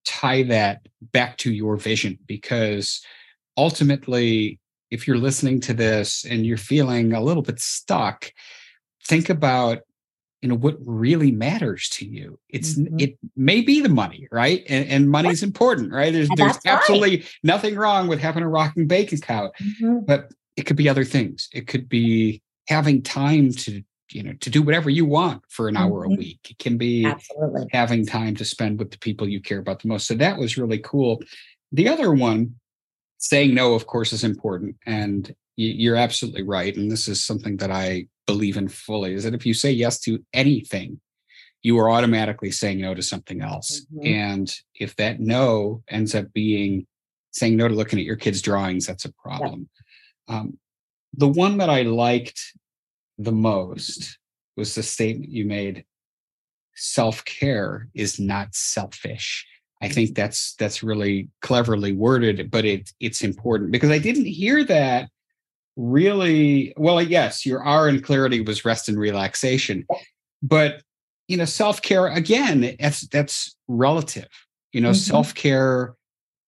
tie 0.06 0.43
that 0.43 0.82
back 1.13 1.38
to 1.38 1.51
your 1.51 1.77
vision 1.77 2.17
because 2.27 3.01
ultimately, 3.58 4.60
if 4.89 5.08
you're 5.08 5.17
listening 5.17 5.60
to 5.62 5.73
this 5.73 6.25
and 6.25 6.45
you're 6.45 6.58
feeling 6.58 7.13
a 7.13 7.21
little 7.21 7.43
bit 7.43 7.60
stuck, 7.60 8.32
think 9.07 9.29
about 9.29 9.79
you 10.41 10.49
know 10.49 10.55
what 10.55 10.77
really 10.85 11.31
matters 11.31 11.89
to 11.89 12.05
you 12.05 12.37
it's 12.49 12.75
mm-hmm. 12.75 12.99
it 12.99 13.17
may 13.35 13.61
be 13.61 13.81
the 13.81 13.89
money 13.89 14.27
right 14.31 14.63
and, 14.69 14.87
and 14.87 15.09
money 15.09 15.29
is 15.29 15.41
important 15.41 15.91
right 15.91 16.13
there's 16.13 16.29
there's 16.35 16.59
absolutely 16.65 17.17
right. 17.17 17.35
nothing 17.43 17.75
wrong 17.75 18.07
with 18.07 18.19
having 18.19 18.43
a 18.43 18.49
rocking 18.49 18.87
bank 18.87 19.11
account 19.11 19.51
mm-hmm. 19.59 19.99
but 20.05 20.29
it 20.57 20.65
could 20.65 20.75
be 20.75 20.89
other 20.89 21.05
things. 21.05 21.47
It 21.53 21.67
could 21.67 21.87
be 21.87 22.41
having 22.67 23.03
time 23.03 23.51
to 23.51 23.83
you 24.11 24.23
know 24.23 24.33
to 24.39 24.49
do 24.49 24.61
whatever 24.61 24.89
you 24.89 25.05
want 25.05 25.43
for 25.49 25.67
an 25.67 25.75
mm-hmm. 25.75 25.83
hour 25.83 26.03
a 26.05 26.07
mm-hmm. 26.07 26.17
week 26.17 26.47
it 26.49 26.57
can 26.59 26.77
be 26.77 27.05
Absolutely. 27.05 27.67
having 27.73 28.05
time 28.05 28.35
to 28.35 28.45
spend 28.45 28.79
with 28.79 28.91
the 28.91 28.97
people 28.99 29.27
you 29.27 29.41
care 29.41 29.59
about 29.59 29.81
the 29.81 29.89
most 29.89 30.07
so 30.07 30.13
that 30.13 30.37
was 30.37 30.57
really 30.57 30.79
cool 30.79 31.21
the 31.73 31.89
other 31.89 32.13
one 32.13 32.55
saying 33.17 33.53
no 33.53 33.73
of 33.73 33.85
course 33.85 34.13
is 34.13 34.23
important 34.23 34.77
and 34.85 35.35
you're 35.57 35.97
absolutely 35.97 36.41
right 36.41 36.77
and 36.77 36.89
this 36.89 37.09
is 37.09 37.21
something 37.21 37.57
that 37.57 37.69
i 37.69 38.07
believe 38.27 38.57
in 38.57 38.67
fully 38.67 39.13
is 39.13 39.23
that 39.23 39.33
if 39.33 39.45
you 39.45 39.53
say 39.53 39.71
yes 39.71 39.99
to 39.99 40.23
anything 40.33 40.99
you 41.63 41.79
are 41.79 41.89
automatically 41.89 42.51
saying 42.51 42.79
no 42.79 42.93
to 42.93 43.01
something 43.01 43.41
else 43.41 43.81
mm-hmm. 43.93 44.05
and 44.05 44.55
if 44.75 44.95
that 44.97 45.19
no 45.19 45.81
ends 45.89 46.13
up 46.13 46.31
being 46.33 46.85
saying 47.31 47.57
no 47.57 47.67
to 47.67 47.73
looking 47.73 47.99
at 47.99 48.05
your 48.05 48.15
kids 48.15 48.41
drawings 48.41 48.85
that's 48.85 49.05
a 49.05 49.13
problem 49.13 49.67
yeah. 50.29 50.39
um, 50.39 50.57
the 51.13 51.27
one 51.27 51.57
that 51.57 51.69
i 51.69 51.81
liked 51.81 52.39
the 53.17 53.31
most 53.31 54.19
was 54.55 54.75
the 54.75 54.83
statement 54.83 55.31
you 55.31 55.45
made 55.45 55.83
self-care 56.75 57.87
is 57.95 58.19
not 58.19 58.53
selfish 58.53 59.47
i 59.81 59.87
think 59.87 60.15
that's 60.15 60.53
that's 60.55 60.83
really 60.83 61.29
cleverly 61.41 61.93
worded 61.93 62.51
but 62.51 62.65
it 62.65 62.91
it's 62.99 63.23
important 63.23 63.71
because 63.71 63.89
i 63.89 63.97
didn't 63.97 64.25
hear 64.25 64.63
that 64.63 65.09
really 65.77 66.73
well 66.75 67.01
yes 67.01 67.45
your 67.45 67.63
r 67.63 67.87
in 67.87 68.01
clarity 68.01 68.41
was 68.41 68.65
rest 68.65 68.89
and 68.89 68.99
relaxation 68.99 69.85
but 70.41 70.81
you 71.27 71.37
know 71.37 71.45
self-care 71.45 72.07
again 72.07 72.75
that's 72.79 73.07
that's 73.07 73.55
relative 73.67 74.27
you 74.73 74.81
know 74.81 74.89
mm-hmm. 74.89 74.97
self-care 74.97 75.93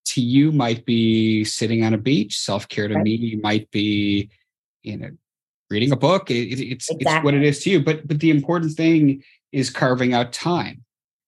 to 0.05 0.19
you 0.19 0.51
might 0.51 0.83
be 0.85 1.43
sitting 1.45 1.83
on 1.83 1.93
a 1.93 1.97
beach 1.97 2.37
self-care 2.39 2.87
to 2.87 2.95
right. 2.95 3.03
me 3.03 3.39
might 3.41 3.69
be 3.71 4.29
you 4.81 4.97
know 4.97 5.09
reading 5.69 5.91
a 5.91 5.95
book. 5.95 6.31
It, 6.31 6.59
it's 6.59 6.89
exactly. 6.89 6.97
it's 6.99 7.23
what 7.23 7.33
it 7.33 7.43
is 7.43 7.63
to 7.63 7.69
you. 7.69 7.83
But 7.83 8.07
but 8.07 8.19
the 8.19 8.29
important 8.29 8.73
thing 8.73 9.23
is 9.51 9.69
carving 9.69 10.13
out 10.13 10.33
time. 10.33 10.83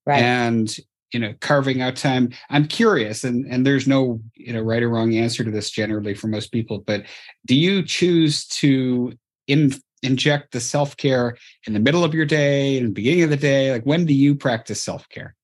Right. 0.05 0.21
And 0.21 0.75
you 1.13 1.19
know, 1.19 1.33
carving 1.41 1.81
out 1.81 1.95
time. 1.95 2.29
I'm 2.49 2.67
curious, 2.67 3.23
and 3.23 3.45
and 3.45 3.65
there's 3.65 3.87
no 3.87 4.21
you 4.35 4.53
know 4.53 4.61
right 4.61 4.83
or 4.83 4.89
wrong 4.89 5.15
answer 5.15 5.43
to 5.43 5.51
this 5.51 5.69
generally 5.69 6.13
for 6.13 6.27
most 6.27 6.51
people. 6.51 6.79
But 6.79 7.03
do 7.45 7.55
you 7.55 7.83
choose 7.83 8.45
to 8.47 9.13
in 9.47 9.73
inject 10.03 10.51
the 10.51 10.59
self 10.59 10.97
care 10.97 11.37
in 11.67 11.73
the 11.73 11.79
middle 11.79 12.03
of 12.03 12.13
your 12.13 12.25
day, 12.25 12.77
in 12.77 12.85
the 12.85 12.91
beginning 12.91 13.23
of 13.23 13.29
the 13.29 13.37
day? 13.37 13.71
Like 13.71 13.83
when 13.83 14.05
do 14.05 14.13
you 14.13 14.35
practice 14.35 14.81
self 14.81 15.07
care? 15.09 15.35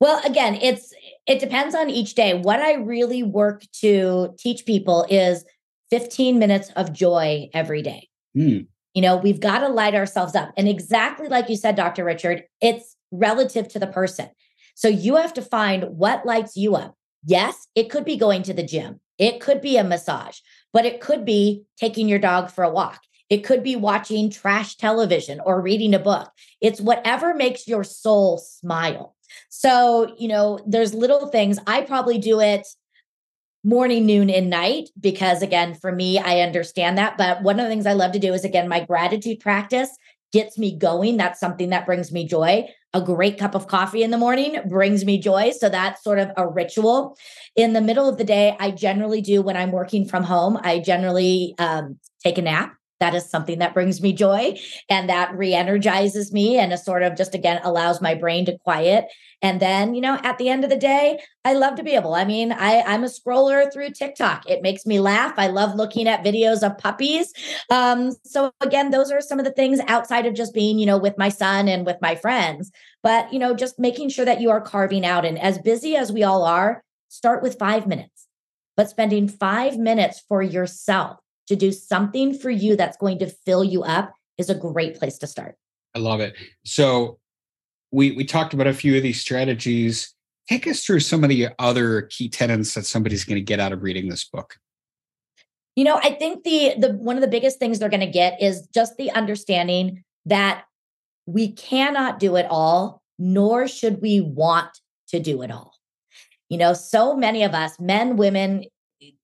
Well, 0.00 0.20
again, 0.24 0.58
it's 0.60 0.92
it 1.26 1.38
depends 1.38 1.74
on 1.74 1.90
each 1.90 2.14
day. 2.14 2.34
What 2.34 2.60
I 2.60 2.74
really 2.74 3.22
work 3.22 3.64
to 3.80 4.34
teach 4.38 4.66
people 4.66 5.06
is 5.08 5.44
15 5.90 6.38
minutes 6.38 6.70
of 6.76 6.92
joy 6.92 7.48
every 7.52 7.82
day. 7.82 8.08
Mm. 8.36 8.66
You 8.94 9.02
know, 9.02 9.16
we've 9.16 9.40
got 9.40 9.58
to 9.60 9.68
light 9.68 9.94
ourselves 9.94 10.34
up. 10.34 10.52
And 10.56 10.68
exactly 10.68 11.28
like 11.28 11.48
you 11.48 11.56
said, 11.56 11.74
Dr. 11.74 12.04
Richard, 12.04 12.44
it's 12.60 12.96
relative 13.10 13.68
to 13.68 13.78
the 13.78 13.86
person. 13.86 14.28
So 14.74 14.88
you 14.88 15.16
have 15.16 15.34
to 15.34 15.42
find 15.42 15.84
what 15.96 16.26
lights 16.26 16.56
you 16.56 16.76
up. 16.76 16.96
Yes, 17.24 17.68
it 17.74 17.90
could 17.90 18.04
be 18.04 18.16
going 18.16 18.42
to 18.44 18.54
the 18.54 18.62
gym, 18.62 19.00
it 19.18 19.40
could 19.40 19.60
be 19.60 19.76
a 19.76 19.84
massage, 19.84 20.38
but 20.72 20.84
it 20.84 21.00
could 21.00 21.24
be 21.24 21.64
taking 21.78 22.08
your 22.08 22.18
dog 22.18 22.50
for 22.50 22.64
a 22.64 22.70
walk. 22.70 23.00
It 23.30 23.44
could 23.44 23.62
be 23.62 23.76
watching 23.76 24.30
trash 24.30 24.76
television 24.76 25.40
or 25.44 25.60
reading 25.60 25.94
a 25.94 25.98
book. 25.98 26.30
It's 26.60 26.80
whatever 26.80 27.34
makes 27.34 27.66
your 27.66 27.82
soul 27.82 28.38
smile. 28.38 29.16
So, 29.48 30.14
you 30.18 30.28
know, 30.28 30.60
there's 30.66 30.92
little 30.92 31.28
things. 31.28 31.58
I 31.66 31.80
probably 31.80 32.18
do 32.18 32.40
it 32.40 32.66
morning, 33.64 34.04
noon, 34.04 34.28
and 34.28 34.50
night 34.50 34.90
because, 35.00 35.40
again, 35.42 35.74
for 35.74 35.90
me, 35.90 36.18
I 36.18 36.40
understand 36.40 36.98
that. 36.98 37.16
But 37.16 37.42
one 37.42 37.58
of 37.58 37.64
the 37.64 37.70
things 37.70 37.86
I 37.86 37.94
love 37.94 38.12
to 38.12 38.18
do 38.18 38.34
is, 38.34 38.44
again, 38.44 38.68
my 38.68 38.84
gratitude 38.84 39.40
practice 39.40 39.88
gets 40.34 40.58
me 40.58 40.76
going. 40.76 41.16
That's 41.16 41.38
something 41.38 41.70
that 41.70 41.86
brings 41.86 42.10
me 42.10 42.26
joy. 42.26 42.68
A 42.92 43.00
great 43.00 43.38
cup 43.38 43.54
of 43.54 43.68
coffee 43.68 44.02
in 44.02 44.10
the 44.10 44.18
morning 44.18 44.56
brings 44.68 45.04
me 45.04 45.16
joy. 45.16 45.52
So 45.52 45.68
that's 45.68 46.02
sort 46.02 46.18
of 46.18 46.32
a 46.36 46.46
ritual. 46.46 47.16
In 47.54 47.72
the 47.72 47.80
middle 47.80 48.08
of 48.08 48.18
the 48.18 48.24
day, 48.24 48.56
I 48.58 48.72
generally 48.72 49.20
do 49.20 49.42
when 49.42 49.56
I'm 49.56 49.70
working 49.70 50.04
from 50.06 50.24
home, 50.24 50.58
I 50.60 50.80
generally 50.80 51.54
um, 51.58 51.98
take 52.22 52.36
a 52.36 52.42
nap 52.42 52.74
that 53.00 53.14
is 53.14 53.28
something 53.28 53.58
that 53.58 53.74
brings 53.74 54.00
me 54.00 54.12
joy 54.12 54.58
and 54.88 55.08
that 55.08 55.36
re-energizes 55.36 56.32
me 56.32 56.58
and 56.58 56.72
a 56.72 56.78
sort 56.78 57.02
of 57.02 57.16
just 57.16 57.34
again 57.34 57.60
allows 57.64 58.00
my 58.00 58.14
brain 58.14 58.46
to 58.46 58.58
quiet. 58.58 59.06
And 59.42 59.60
then 59.60 59.94
you 59.94 60.00
know 60.00 60.18
at 60.22 60.38
the 60.38 60.48
end 60.48 60.64
of 60.64 60.70
the 60.70 60.76
day 60.76 61.18
i 61.44 61.52
love 61.52 61.74
to 61.74 61.82
be 61.82 61.92
able 61.92 62.14
i 62.14 62.24
mean 62.24 62.52
i 62.52 62.80
i'm 62.82 63.04
a 63.04 63.08
scroller 63.08 63.70
through 63.72 63.90
tiktok. 63.90 64.48
It 64.48 64.62
makes 64.62 64.86
me 64.86 65.00
laugh. 65.00 65.34
I 65.36 65.48
love 65.48 65.74
looking 65.74 66.08
at 66.08 66.24
videos 66.24 66.62
of 66.62 66.78
puppies. 66.78 67.32
Um 67.70 68.12
so 68.24 68.52
again 68.60 68.90
those 68.90 69.10
are 69.10 69.20
some 69.20 69.38
of 69.38 69.44
the 69.44 69.52
things 69.52 69.80
outside 69.86 70.26
of 70.26 70.34
just 70.34 70.54
being 70.54 70.78
you 70.78 70.86
know 70.86 70.98
with 70.98 71.18
my 71.18 71.28
son 71.28 71.68
and 71.68 71.84
with 71.84 71.96
my 72.00 72.14
friends. 72.14 72.70
But 73.02 73.32
you 73.32 73.38
know 73.38 73.54
just 73.54 73.78
making 73.78 74.10
sure 74.10 74.24
that 74.24 74.40
you 74.40 74.50
are 74.50 74.60
carving 74.60 75.04
out 75.04 75.24
and 75.24 75.38
as 75.38 75.58
busy 75.58 75.96
as 75.96 76.12
we 76.12 76.22
all 76.22 76.44
are 76.44 76.82
start 77.08 77.42
with 77.42 77.58
5 77.58 77.86
minutes 77.86 78.26
but 78.76 78.90
spending 78.90 79.28
5 79.28 79.78
minutes 79.78 80.22
for 80.28 80.42
yourself 80.42 81.18
to 81.48 81.56
do 81.56 81.72
something 81.72 82.36
for 82.36 82.50
you 82.50 82.76
that's 82.76 82.96
going 82.96 83.18
to 83.18 83.26
fill 83.26 83.64
you 83.64 83.82
up 83.82 84.14
is 84.38 84.50
a 84.50 84.54
great 84.54 84.98
place 84.98 85.18
to 85.18 85.26
start. 85.26 85.56
I 85.94 85.98
love 85.98 86.20
it. 86.20 86.34
So 86.64 87.18
we 87.92 88.12
we 88.12 88.24
talked 88.24 88.54
about 88.54 88.66
a 88.66 88.74
few 88.74 88.96
of 88.96 89.02
these 89.02 89.20
strategies. 89.20 90.14
Take 90.48 90.66
us 90.66 90.84
through 90.84 91.00
some 91.00 91.22
of 91.22 91.30
the 91.30 91.48
other 91.58 92.02
key 92.02 92.28
tenets 92.28 92.74
that 92.74 92.84
somebody's 92.84 93.24
going 93.24 93.36
to 93.36 93.42
get 93.42 93.60
out 93.60 93.72
of 93.72 93.82
reading 93.82 94.08
this 94.08 94.24
book. 94.24 94.56
You 95.76 95.84
know, 95.84 95.98
I 96.02 96.10
think 96.10 96.44
the 96.44 96.74
the 96.78 96.92
one 96.94 97.16
of 97.16 97.22
the 97.22 97.28
biggest 97.28 97.58
things 97.58 97.78
they're 97.78 97.88
going 97.88 98.00
to 98.00 98.06
get 98.06 98.42
is 98.42 98.66
just 98.74 98.96
the 98.96 99.10
understanding 99.12 100.02
that 100.26 100.64
we 101.26 101.52
cannot 101.52 102.18
do 102.18 102.36
it 102.36 102.46
all, 102.50 103.02
nor 103.18 103.68
should 103.68 104.00
we 104.02 104.20
want 104.20 104.70
to 105.08 105.20
do 105.20 105.42
it 105.42 105.50
all. 105.50 105.74
You 106.48 106.58
know, 106.58 106.74
so 106.74 107.16
many 107.16 107.42
of 107.42 107.54
us, 107.54 107.80
men, 107.80 108.16
women 108.16 108.64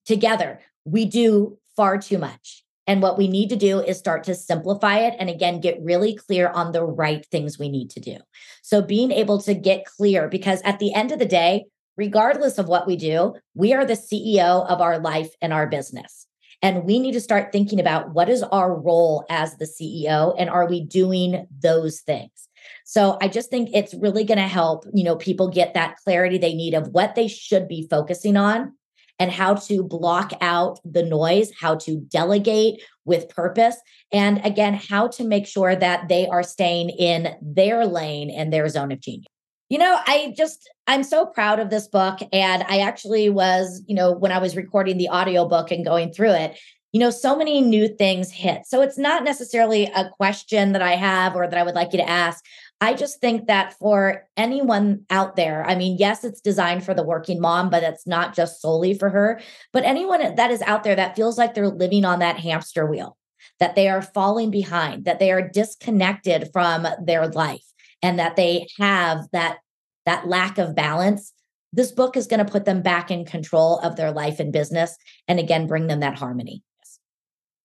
together, 0.07 0.61
we 0.85 1.05
do 1.05 1.59
far 1.81 1.97
too 1.97 2.19
much. 2.19 2.63
And 2.87 3.01
what 3.01 3.17
we 3.17 3.27
need 3.27 3.49
to 3.49 3.57
do 3.57 3.81
is 3.81 3.97
start 3.97 4.25
to 4.25 4.35
simplify 4.35 4.99
it 4.99 5.15
and 5.19 5.31
again, 5.31 5.63
get 5.63 5.81
really 5.81 6.15
clear 6.15 6.51
on 6.51 6.73
the 6.73 6.85
right 6.85 7.25
things 7.31 7.59
we 7.59 7.71
need 7.71 7.89
to 7.93 8.01
do. 8.01 8.19
So, 8.63 8.83
being 8.83 9.11
able 9.11 9.41
to 9.41 9.55
get 9.55 9.87
clear, 9.87 10.29
because 10.29 10.61
at 10.61 10.79
the 10.79 10.93
end 10.93 11.11
of 11.11 11.19
the 11.19 11.25
day, 11.25 11.65
regardless 11.97 12.59
of 12.59 12.69
what 12.69 12.87
we 12.87 12.97
do, 12.97 13.35
we 13.55 13.73
are 13.73 13.87
the 13.87 13.95
CEO 13.95 14.69
of 14.69 14.83
our 14.83 14.99
life 14.99 15.31
and 15.41 15.55
our 15.55 15.67
business. 15.67 16.27
And 16.61 16.85
we 16.85 16.99
need 16.99 17.13
to 17.13 17.21
start 17.21 17.51
thinking 17.51 17.81
about 17.81 18.13
what 18.13 18.29
is 18.29 18.43
our 18.43 18.79
role 18.79 19.25
as 19.31 19.57
the 19.57 19.65
CEO 19.65 20.35
and 20.39 20.51
are 20.51 20.69
we 20.69 20.85
doing 20.85 21.47
those 21.63 22.01
things? 22.01 22.49
So 22.85 23.17
I 23.23 23.29
just 23.29 23.49
think 23.49 23.71
it's 23.73 23.95
really 23.95 24.25
going 24.25 24.37
to 24.37 24.47
help, 24.47 24.85
you 24.93 25.05
know, 25.05 25.17
people 25.17 25.49
get 25.49 25.73
that 25.73 25.97
clarity 26.05 26.37
they 26.37 26.53
need 26.53 26.75
of 26.75 26.89
what 26.89 27.15
they 27.15 27.29
should 27.29 27.69
be 27.69 27.87
focusing 27.89 28.37
on 28.37 28.75
and 29.21 29.31
how 29.31 29.55
to 29.55 29.85
block 29.85 30.33
out 30.41 30.81
the 30.85 31.05
noise, 31.05 31.53
how 31.61 31.77
to 31.77 31.99
delegate 32.11 32.83
with 33.05 33.29
purpose, 33.29 33.77
and 34.13 34.45
again, 34.45 34.75
how 34.75 35.07
to 35.07 35.23
make 35.23 35.47
sure 35.47 35.77
that 35.77 36.09
they 36.09 36.27
are 36.27 36.43
staying 36.43 36.91
in 36.91 37.37
their 37.41 37.87
lane 37.87 38.31
and 38.31 38.53
their 38.53 38.69
zone 38.69 38.91
of 38.91 39.01
genius. 39.01 39.27
You 39.69 39.79
know, 39.79 40.01
I 40.05 40.35
just, 40.37 40.69
I'm 40.89 41.05
so 41.05 41.25
proud 41.27 41.61
of 41.61 41.71
this 41.71 41.87
book. 41.87 42.19
And 42.33 42.65
I 42.69 42.81
actually 42.81 43.31
was, 43.31 43.85
you 43.87 43.95
know, 43.95 44.11
when 44.11 44.33
I 44.33 44.39
was 44.39 44.57
recording 44.57 44.99
the 44.99 45.09
audiobook 45.11 45.71
and 45.71 45.85
going 45.85 46.13
through 46.13 46.33
it, 46.33 46.59
you 46.93 46.99
know, 46.99 47.11
so 47.11 47.37
many 47.37 47.61
new 47.61 47.87
things 47.87 48.33
hit. 48.33 48.63
So 48.67 48.83
it's 48.83 48.99
not 48.99 49.23
necessarily 49.23 49.85
a 49.95 50.11
question 50.11 50.73
that 50.73 50.83
I 50.83 50.97
have 50.97 51.37
or 51.37 51.47
that 51.47 51.57
I 51.57 51.63
would 51.63 51.77
like 51.77 51.93
you 51.93 51.99
to 51.99 52.09
ask. 52.09 52.45
I 52.81 52.95
just 52.95 53.21
think 53.21 53.47
that 53.47 53.75
for 53.79 54.27
anyone 54.39 55.05
out 55.11 55.37
there, 55.37 55.65
I 55.67 55.75
mean, 55.75 55.99
yes, 55.99 56.25
it's 56.25 56.41
designed 56.41 56.83
for 56.83 56.95
the 56.95 57.03
working 57.05 57.41
mom, 57.41 57.69
but 57.69 57.83
it's 57.83 58.07
not 58.07 58.35
just 58.35 58.63
solely 58.63 58.95
for 58.95 59.11
her. 59.11 59.41
But 59.73 59.85
anyone 59.85 60.35
that 60.35 60.51
is 60.51 60.63
out 60.63 60.83
there 60.83 60.97
that 60.97 61.15
feels 61.15 61.37
like 61.37 61.53
they're 61.53 61.69
living 61.69 62.07
on 62.07 62.21
that 62.21 62.39
hamster 62.39 62.87
wheel, 62.87 63.19
that 63.59 63.75
they 63.75 63.89
are 63.89 64.01
falling 64.01 64.51
behind, 64.51 65.05
that 65.05 65.19
they 65.19 65.31
are 65.31 65.47
disconnected 65.47 66.49
from 66.55 66.87
their 67.05 67.29
life, 67.29 67.65
and 68.03 68.19
that 68.19 68.37
they 68.37 68.67
have 68.79 69.27
that 69.33 69.59
that 70.07 70.27
lack 70.27 70.57
of 70.57 70.75
balance, 70.75 71.35
this 71.75 71.93
book 71.93 72.17
is 72.17 72.27
going 72.27 72.45
to 72.45 72.51
put 72.51 72.65
them 72.65 72.81
back 72.81 73.11
in 73.11 73.27
control 73.27 73.79
of 73.81 73.97
their 73.97 74.11
life 74.11 74.41
and 74.41 74.53
business 74.53 74.97
and 75.29 75.39
again 75.39 75.67
bring 75.67 75.87
them 75.87 76.01
that 76.01 76.19
harmony. 76.19 76.63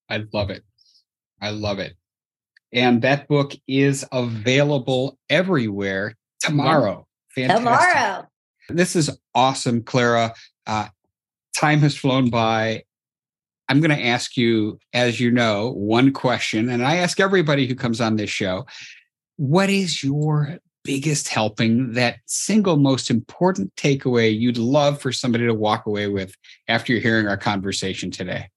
I 0.09 0.25
love 0.33 0.49
it. 0.49 0.63
I 1.41 1.51
love 1.51 1.79
it. 1.79 1.95
And 2.73 3.01
that 3.03 3.27
book 3.27 3.53
is 3.67 4.05
available 4.11 5.17
everywhere 5.29 6.15
tomorrow. 6.41 7.07
Fantastic. 7.35 7.65
Tomorrow. 7.65 8.27
This 8.69 8.95
is 8.95 9.09
awesome, 9.33 9.83
Clara. 9.83 10.33
Uh, 10.65 10.87
time 11.55 11.79
has 11.79 11.95
flown 11.95 12.29
by. 12.29 12.83
I'm 13.67 13.81
going 13.81 13.97
to 13.97 14.05
ask 14.05 14.37
you, 14.37 14.79
as 14.93 15.19
you 15.19 15.31
know, 15.31 15.71
one 15.71 16.11
question, 16.13 16.69
and 16.69 16.85
I 16.85 16.97
ask 16.97 17.19
everybody 17.19 17.65
who 17.65 17.75
comes 17.75 17.99
on 17.99 18.15
this 18.15 18.29
show 18.29 18.65
what 19.37 19.69
is 19.69 20.03
your 20.03 20.59
biggest 20.83 21.27
helping, 21.27 21.93
that 21.93 22.19
single 22.25 22.77
most 22.77 23.09
important 23.09 23.75
takeaway 23.75 24.37
you'd 24.37 24.57
love 24.57 25.01
for 25.01 25.11
somebody 25.11 25.45
to 25.45 25.53
walk 25.53 25.85
away 25.85 26.07
with 26.07 26.33
after 26.67 26.93
you're 26.93 27.01
hearing 27.01 27.27
our 27.27 27.37
conversation 27.37 28.11
today? 28.11 28.49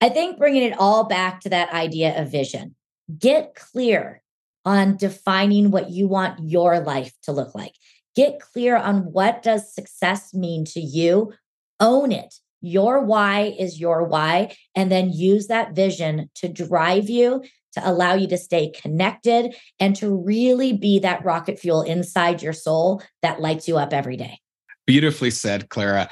I 0.00 0.08
think 0.08 0.38
bringing 0.38 0.62
it 0.62 0.78
all 0.78 1.04
back 1.04 1.40
to 1.40 1.48
that 1.50 1.72
idea 1.72 2.20
of 2.20 2.30
vision 2.30 2.74
get 3.18 3.54
clear 3.54 4.22
on 4.64 4.96
defining 4.96 5.70
what 5.70 5.90
you 5.90 6.06
want 6.06 6.40
your 6.42 6.80
life 6.80 7.12
to 7.22 7.32
look 7.32 7.54
like. 7.54 7.74
Get 8.14 8.40
clear 8.40 8.76
on 8.76 9.12
what 9.12 9.42
does 9.42 9.74
success 9.74 10.34
mean 10.34 10.64
to 10.66 10.80
you. 10.80 11.32
Own 11.80 12.12
it. 12.12 12.34
Your 12.60 13.04
why 13.04 13.54
is 13.58 13.80
your 13.80 14.04
why 14.04 14.54
and 14.76 14.90
then 14.90 15.12
use 15.12 15.48
that 15.48 15.74
vision 15.74 16.30
to 16.36 16.48
drive 16.48 17.10
you 17.10 17.42
to 17.72 17.88
allow 17.88 18.14
you 18.14 18.28
to 18.28 18.38
stay 18.38 18.70
connected 18.70 19.56
and 19.80 19.96
to 19.96 20.14
really 20.14 20.72
be 20.72 20.98
that 21.00 21.24
rocket 21.24 21.58
fuel 21.58 21.82
inside 21.82 22.42
your 22.42 22.52
soul 22.52 23.02
that 23.22 23.40
lights 23.40 23.66
you 23.66 23.78
up 23.78 23.92
every 23.92 24.16
day. 24.16 24.38
Beautifully 24.86 25.30
said, 25.30 25.68
Clara. 25.68 26.08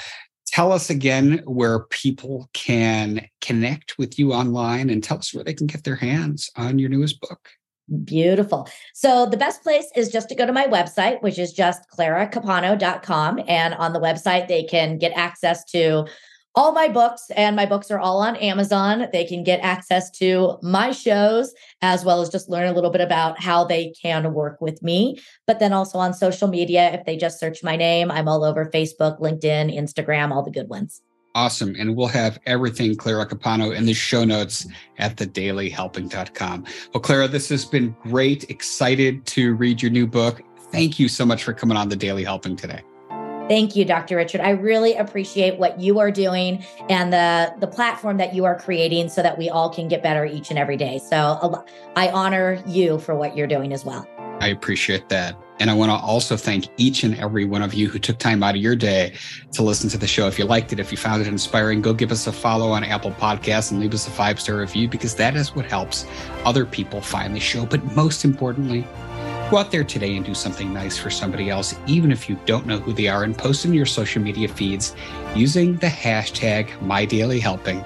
Tell 0.53 0.73
us 0.73 0.91
again 0.91 1.43
where 1.47 1.85
people 1.87 2.51
can 2.53 3.27
connect 3.41 3.99
with 3.99 4.19
you 4.19 4.33
online 4.33 4.91
and 4.91 5.03
tell 5.03 5.19
us 5.19 5.33
where 5.33 5.45
they 5.45 5.55
can 5.55 5.69
get 5.69 5.85
their 5.85 5.97
hands 5.97 6.51
on 6.57 6.79
your 6.79 6.89
newest 6.89 7.21
book. 7.21 7.51
Beautiful. 8.05 8.69
So 8.95 9.27
the 9.27 9.37
best 9.37 9.63
place 9.63 9.87
is 9.97 10.11
just 10.11 10.29
to 10.29 10.35
go 10.35 10.47
to 10.47 10.53
my 10.53 10.67
website, 10.67 11.23
which 11.23 11.39
is 11.39 11.53
just 11.53 11.83
claracapano.com. 11.91 13.41
And 13.49 13.75
on 13.75 13.93
the 13.93 14.01
website, 14.01 14.47
they 14.49 14.63
can 14.63 14.99
get 14.99 15.13
access 15.17 15.65
to 15.67 16.07
all 16.55 16.73
my 16.73 16.89
books, 16.89 17.31
and 17.37 17.55
my 17.55 17.67
books 17.67 17.91
are 17.91 17.99
all 17.99 18.21
on 18.21 18.37
Amazon. 18.37 19.07
They 19.13 19.25
can 19.25 19.45
get 19.45 19.61
access 19.61 20.11
to 20.19 20.59
my 20.63 20.91
shows 20.91 21.55
as 21.81 22.05
well 22.05 22.21
as 22.21 22.29
just 22.29 22.49
learn 22.49 22.69
a 22.69 22.73
little 22.73 22.91
bit 22.91 23.01
about 23.01 23.41
how 23.41 23.65
they 23.65 23.93
can 24.01 24.35
work 24.35 24.61
with 24.61 24.83
me. 24.83 25.21
But 25.47 25.61
then 25.61 25.73
also 25.73 25.99
on 25.99 26.13
social 26.13 26.49
media, 26.49 26.93
if 26.93 27.07
they 27.07 27.17
just 27.17 27.39
search 27.39 27.63
my 27.63 27.77
name, 27.77 28.11
I'm 28.11 28.29
all 28.29 28.45
over 28.45 28.67
Facebook, 28.67 29.21
LinkedIn, 29.21 29.77
Instagram, 29.77 30.33
all 30.33 30.43
the 30.43 30.51
good 30.51 30.69
ones. 30.69 31.03
Awesome. 31.37 31.77
And 31.79 31.97
we'll 31.97 32.09
have 32.09 32.41
everything 32.47 32.97
Clara 32.97 33.25
Capano 33.25 33.71
in 33.71 33.87
the 33.87 33.95
show 33.95 34.25
notes 34.25 34.67
at 34.99 35.17
thedailyhelping.com. 35.17 36.65
Well, 36.93 37.01
Clara, 37.01 37.29
this 37.29 37.49
has 37.51 37.65
been 37.65 37.95
great. 38.03 38.51
Excited 38.51 39.25
to 39.27 39.55
read 39.55 39.81
your 39.81 39.93
new 39.93 40.09
book. 40.09 40.43
Thank 40.73 40.99
you 40.99 41.09
so 41.09 41.25
much 41.25 41.45
for 41.45 41.53
coming 41.53 41.77
on 41.77 41.89
the 41.89 41.97
Daily 41.97 42.25
Helping 42.25 42.57
today. 42.57 42.83
Thank 43.51 43.75
you, 43.75 43.85
Dr. 43.85 44.15
Richard. 44.15 44.43
I 44.43 44.51
really 44.51 44.95
appreciate 44.95 45.59
what 45.59 45.81
you 45.81 45.99
are 45.99 46.13
doing 46.13 46.65
and 46.89 47.13
the 47.13 47.53
the 47.59 47.67
platform 47.67 48.17
that 48.19 48.33
you 48.33 48.45
are 48.45 48.57
creating 48.57 49.09
so 49.09 49.25
that 49.25 49.37
we 49.37 49.51
all 49.51 49.69
can 49.69 49.89
get 49.89 50.05
better 50.05 50.25
each 50.25 50.51
and 50.51 50.59
every 50.59 50.77
day. 50.77 50.99
So 50.99 51.65
I 51.97 52.11
honor 52.11 52.63
you 52.65 53.01
for 53.01 53.17
what 53.17 53.37
you're 53.37 53.49
doing 53.49 53.73
as 53.73 53.85
well. 53.85 54.07
I 54.41 54.47
appreciate 54.47 55.09
that. 55.09 55.37
And 55.59 55.69
I 55.69 55.75
want 55.75 55.91
to 55.91 55.97
also 55.97 56.37
thank 56.37 56.69
each 56.77 57.03
and 57.03 57.19
every 57.19 57.45
one 57.45 57.61
of 57.61 57.75
you 57.75 57.89
who 57.89 57.99
took 57.99 58.19
time 58.19 58.45
out 58.45 58.55
of 58.55 58.61
your 58.61 58.77
day 58.77 59.15
to 59.51 59.65
listen 59.65 59.91
to 59.91 59.99
the 59.99 60.07
show. 60.07 60.29
If 60.29 60.39
you 60.39 60.45
liked 60.45 60.73
it, 60.73 60.79
if 60.79 60.93
you 60.93 60.97
found 60.97 61.21
it 61.21 61.27
inspiring, 61.27 61.83
go 61.83 61.93
give 61.93 62.13
us 62.13 62.29
a 62.29 62.33
follow 62.33 62.71
on 62.71 62.85
Apple 62.85 63.11
Podcasts 63.11 63.73
and 63.73 63.81
leave 63.81 63.93
us 63.93 64.07
a 64.07 64.11
five 64.11 64.41
star 64.41 64.59
review 64.59 64.89
because 64.89 65.17
that 65.17 65.35
is 65.35 65.57
what 65.57 65.65
helps 65.65 66.07
other 66.45 66.65
people 66.65 67.01
find 67.01 67.35
the 67.35 67.41
show. 67.41 67.67
But 67.67 67.83
most 67.97 68.25
importantly, 68.25 68.87
Go 69.51 69.57
out 69.57 69.73
there 69.73 69.83
today 69.83 70.15
and 70.15 70.25
do 70.25 70.33
something 70.33 70.73
nice 70.73 70.97
for 70.97 71.11
somebody 71.11 71.51
else, 71.51 71.75
even 71.89 72.13
if 72.13 72.29
you 72.29 72.39
don't 72.47 72.67
know 72.67 72.79
who 72.79 72.93
they 72.93 73.09
are, 73.09 73.25
and 73.25 73.37
post 73.37 73.65
in 73.65 73.75
your 73.75 73.85
social 73.85 74.23
media 74.23 74.47
feeds 74.47 74.95
using 75.35 75.75
the 75.79 75.89
hashtag 75.89 76.69
MyDailyHelping 76.79 77.85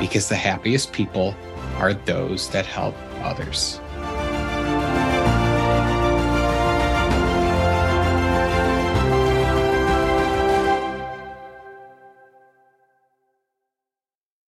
because 0.00 0.30
the 0.30 0.34
happiest 0.34 0.94
people 0.94 1.36
are 1.76 1.92
those 1.92 2.48
that 2.50 2.64
help 2.64 2.96
others. 3.22 3.80